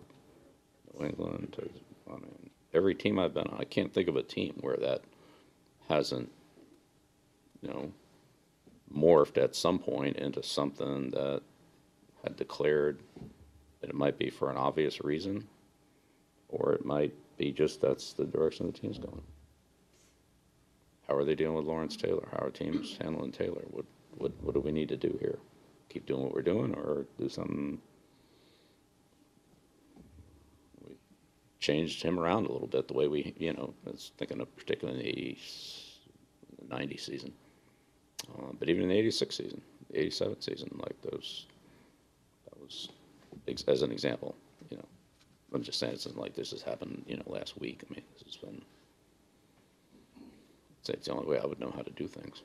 New 0.99 1.05
England 1.05 1.53
to 1.53 1.69
I 2.11 2.15
mean 2.15 2.49
every 2.73 2.93
team 2.93 3.17
I've 3.17 3.33
been 3.33 3.47
on. 3.47 3.57
I 3.57 3.63
can't 3.63 3.93
think 3.93 4.09
of 4.09 4.17
a 4.17 4.23
team 4.23 4.57
where 4.59 4.75
that 4.75 5.01
hasn't 5.87 6.29
you 7.61 7.69
know 7.69 7.93
morphed 8.93 9.41
at 9.41 9.55
some 9.55 9.79
point 9.79 10.17
into 10.17 10.43
something 10.43 11.11
that 11.11 11.41
had 12.21 12.35
declared 12.35 12.99
that 13.79 13.89
it 13.89 13.95
might 13.95 14.17
be 14.17 14.29
for 14.29 14.51
an 14.51 14.57
obvious 14.57 15.01
reason 15.01 15.47
or 16.49 16.73
it 16.73 16.83
might 16.83 17.13
be 17.37 17.53
just 17.53 17.79
that's 17.79 18.11
the 18.11 18.25
direction 18.25 18.67
the 18.67 18.73
team's 18.73 18.99
going. 18.99 19.23
How 21.07 21.15
are 21.15 21.23
they 21.23 21.35
dealing 21.35 21.55
with 21.55 21.65
Lawrence 21.65 21.95
Taylor? 21.95 22.27
How 22.33 22.45
are 22.45 22.49
teams 22.49 22.97
handling 22.99 23.31
Taylor? 23.31 23.63
What 23.71 23.85
what 24.17 24.33
what 24.41 24.53
do 24.53 24.59
we 24.59 24.73
need 24.73 24.89
to 24.89 24.97
do 24.97 25.17
here? 25.21 25.39
Keep 25.95 26.07
doing 26.07 26.23
what 26.23 26.33
we're 26.33 26.41
doing, 26.41 26.73
or 26.75 27.05
do 27.17 27.29
something? 27.29 27.79
We 30.85 30.95
changed 31.61 32.03
him 32.03 32.19
around 32.19 32.47
a 32.47 32.51
little 32.51 32.67
bit 32.67 32.89
the 32.89 32.93
way 32.93 33.07
we, 33.07 33.33
you 33.37 33.53
know, 33.53 33.73
I 33.87 33.91
was 33.91 34.11
thinking 34.17 34.41
of 34.41 34.53
particularly 34.57 34.99
in 34.99 35.05
the 35.05 35.11
80s, 35.13 36.69
90 36.69 36.97
season, 36.97 37.33
uh, 38.27 38.51
but 38.59 38.67
even 38.67 38.83
in 38.83 38.89
the 38.89 38.97
86 38.97 39.37
season, 39.37 39.61
the 39.89 40.01
87 40.01 40.41
season, 40.41 40.69
like 40.83 41.01
those, 41.01 41.45
that 42.43 42.59
was 42.59 42.89
as 43.69 43.81
an 43.81 43.93
example, 43.93 44.35
you 44.69 44.75
know. 44.75 44.87
I'm 45.53 45.63
just 45.63 45.79
saying 45.79 45.93
it's 45.93 46.13
like 46.17 46.33
this 46.33 46.51
has 46.51 46.61
happened, 46.61 47.05
you 47.07 47.15
know, 47.15 47.23
last 47.27 47.57
week. 47.57 47.85
I 47.89 47.93
mean, 47.93 48.03
this 48.15 48.23
has 48.23 48.35
been. 48.35 48.61
It's 50.89 51.07
the 51.07 51.13
only 51.13 51.25
way 51.25 51.39
I 51.39 51.45
would 51.45 51.61
know 51.61 51.71
how 51.73 51.83
to 51.83 51.91
do 51.91 52.05
things. 52.05 52.41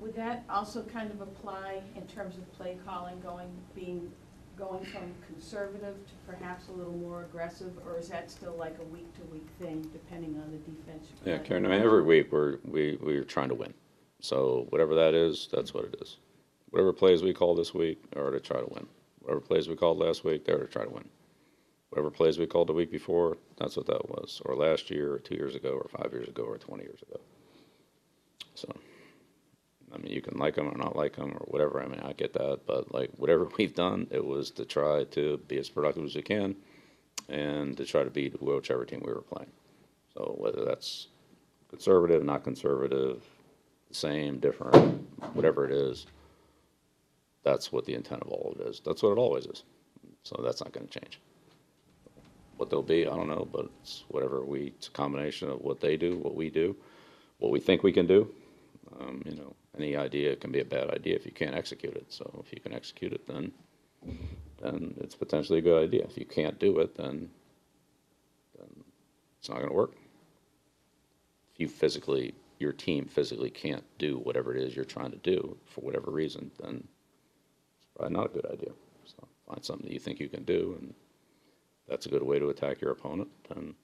Would 0.00 0.14
that 0.16 0.44
also 0.50 0.82
kind 0.82 1.10
of 1.10 1.20
apply 1.20 1.80
in 1.96 2.06
terms 2.06 2.36
of 2.36 2.52
play 2.52 2.78
calling, 2.84 3.18
going, 3.20 3.48
being, 3.74 4.10
going 4.56 4.84
from 4.84 5.14
conservative 5.26 5.96
to 6.06 6.12
perhaps 6.30 6.68
a 6.68 6.72
little 6.72 6.92
more 6.92 7.22
aggressive? 7.22 7.72
Or 7.86 7.98
is 7.98 8.08
that 8.08 8.30
still 8.30 8.54
like 8.58 8.76
a 8.80 8.84
week-to-week 8.84 9.46
thing, 9.58 9.82
depending 9.92 10.40
on 10.42 10.50
the 10.50 10.58
defense? 10.58 11.08
you 11.24 11.32
Yeah? 11.32 11.38
Karen. 11.38 11.64
I 11.64 11.70
mean, 11.70 11.82
every 11.82 12.02
week 12.02 12.30
we're 12.30 12.58
we 12.64 12.98
we're 13.00 13.24
trying 13.24 13.48
to 13.48 13.54
win. 13.54 13.72
So 14.20 14.66
whatever 14.70 14.94
that 14.94 15.14
is, 15.14 15.48
that's 15.52 15.72
what 15.72 15.84
it 15.84 15.96
is. 16.00 16.18
Whatever 16.70 16.92
plays 16.92 17.22
we 17.22 17.32
call 17.32 17.54
this 17.54 17.72
week 17.72 18.02
are 18.16 18.30
to 18.30 18.40
try 18.40 18.60
to 18.60 18.66
win. 18.66 18.86
Whatever 19.20 19.40
plays 19.40 19.68
we 19.68 19.76
called 19.76 19.98
last 19.98 20.24
week, 20.24 20.44
they're 20.44 20.58
to 20.58 20.66
try 20.66 20.84
to 20.84 20.90
win. 20.90 21.08
Whatever 21.90 22.10
plays 22.10 22.38
we 22.38 22.46
called 22.46 22.68
the 22.68 22.72
week 22.72 22.90
before, 22.90 23.38
that's 23.56 23.76
what 23.76 23.86
that 23.86 24.08
was. 24.10 24.42
Or 24.44 24.56
last 24.56 24.90
year, 24.90 25.12
or 25.14 25.18
two 25.18 25.36
years 25.36 25.54
ago, 25.54 25.70
or 25.70 25.88
five 25.88 26.12
years 26.12 26.28
ago, 26.28 26.42
or 26.42 26.58
twenty 26.58 26.84
years 26.84 27.00
ago. 27.02 27.20
So, 28.54 28.68
I 29.92 29.98
mean, 29.98 30.12
you 30.12 30.20
can 30.20 30.38
like 30.38 30.56
them 30.56 30.68
or 30.68 30.76
not 30.76 30.96
like 30.96 31.16
them 31.16 31.32
or 31.32 31.44
whatever, 31.46 31.82
I 31.82 31.86
mean, 31.86 32.00
I 32.00 32.12
get 32.12 32.32
that, 32.34 32.60
but 32.66 32.92
like, 32.92 33.10
whatever 33.16 33.48
we've 33.58 33.74
done, 33.74 34.06
it 34.10 34.24
was 34.24 34.50
to 34.52 34.64
try 34.64 35.04
to 35.04 35.38
be 35.48 35.58
as 35.58 35.68
productive 35.68 36.04
as 36.04 36.14
we 36.14 36.22
can 36.22 36.56
and 37.28 37.76
to 37.76 37.84
try 37.84 38.04
to 38.04 38.10
beat 38.10 38.40
whichever 38.42 38.84
team 38.84 39.02
we 39.04 39.12
were 39.12 39.22
playing. 39.22 39.50
So 40.14 40.34
whether 40.38 40.64
that's 40.64 41.08
conservative, 41.70 42.24
not 42.24 42.44
conservative, 42.44 43.22
same, 43.90 44.38
different, 44.38 45.06
whatever 45.34 45.64
it 45.66 45.72
is, 45.72 46.06
that's 47.42 47.72
what 47.72 47.84
the 47.84 47.94
intent 47.94 48.22
of 48.22 48.28
all 48.28 48.52
of 48.54 48.60
it 48.60 48.68
is. 48.68 48.80
That's 48.84 49.02
what 49.02 49.12
it 49.12 49.18
always 49.18 49.46
is. 49.46 49.62
So 50.22 50.40
that's 50.42 50.60
not 50.60 50.72
gonna 50.72 50.86
change. 50.86 51.20
What 52.56 52.70
they'll 52.70 52.82
be, 52.82 53.06
I 53.06 53.14
don't 53.14 53.28
know, 53.28 53.46
but 53.50 53.70
it's 53.82 54.04
whatever 54.08 54.44
we, 54.44 54.72
it's 54.78 54.88
a 54.88 54.90
combination 54.90 55.50
of 55.50 55.60
what 55.60 55.80
they 55.80 55.96
do, 55.96 56.16
what 56.18 56.34
we 56.34 56.50
do, 56.50 56.74
what 57.38 57.52
we 57.52 57.60
think 57.60 57.82
we 57.82 57.92
can 57.92 58.06
do. 58.06 58.32
Um, 58.98 59.22
you 59.26 59.36
know, 59.36 59.54
any 59.76 59.96
idea 59.96 60.36
can 60.36 60.52
be 60.52 60.60
a 60.60 60.64
bad 60.64 60.90
idea 60.90 61.16
if 61.16 61.26
you 61.26 61.32
can't 61.32 61.54
execute 61.54 61.94
it. 61.96 62.06
So 62.08 62.42
if 62.44 62.52
you 62.52 62.60
can 62.60 62.72
execute 62.72 63.12
it, 63.12 63.26
then, 63.26 63.52
then 64.62 64.94
it's 64.98 65.14
potentially 65.14 65.58
a 65.58 65.62
good 65.62 65.82
idea. 65.82 66.04
If 66.04 66.16
you 66.16 66.24
can't 66.24 66.58
do 66.58 66.78
it, 66.78 66.96
then, 66.96 67.28
then 68.58 68.84
it's 69.38 69.48
not 69.48 69.60
gonna 69.60 69.72
work. 69.72 69.94
If 71.54 71.60
you 71.60 71.68
physically, 71.68 72.34
your 72.58 72.72
team 72.72 73.06
physically 73.06 73.50
can't 73.50 73.84
do 73.98 74.18
whatever 74.18 74.54
it 74.54 74.62
is 74.62 74.74
you're 74.74 74.84
trying 74.84 75.10
to 75.10 75.18
do 75.18 75.56
for 75.66 75.82
whatever 75.82 76.10
reason, 76.10 76.50
then 76.62 76.88
it's 77.78 77.88
probably 77.94 78.16
not 78.16 78.26
a 78.26 78.34
good 78.34 78.46
idea. 78.46 78.72
So 79.04 79.28
find 79.46 79.64
something 79.64 79.86
that 79.86 79.92
you 79.92 80.00
think 80.00 80.20
you 80.20 80.28
can 80.28 80.44
do, 80.44 80.76
and 80.80 80.94
that's 81.88 82.06
a 82.06 82.08
good 82.08 82.22
way 82.22 82.38
to 82.38 82.48
attack 82.48 82.80
your 82.80 82.92
opponent, 82.92 83.28
then 83.48 83.74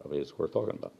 probably 0.00 0.18
it's 0.18 0.36
worth 0.36 0.52
talking 0.52 0.76
about. 0.76 0.94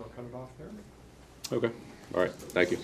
I'll 0.00 0.06
cut 0.08 0.24
it 0.24 0.34
off 0.34 0.50
there. 0.58 1.58
Okay, 1.58 1.70
all 2.14 2.20
right, 2.20 2.32
thank 2.32 2.70
you. 2.70 2.78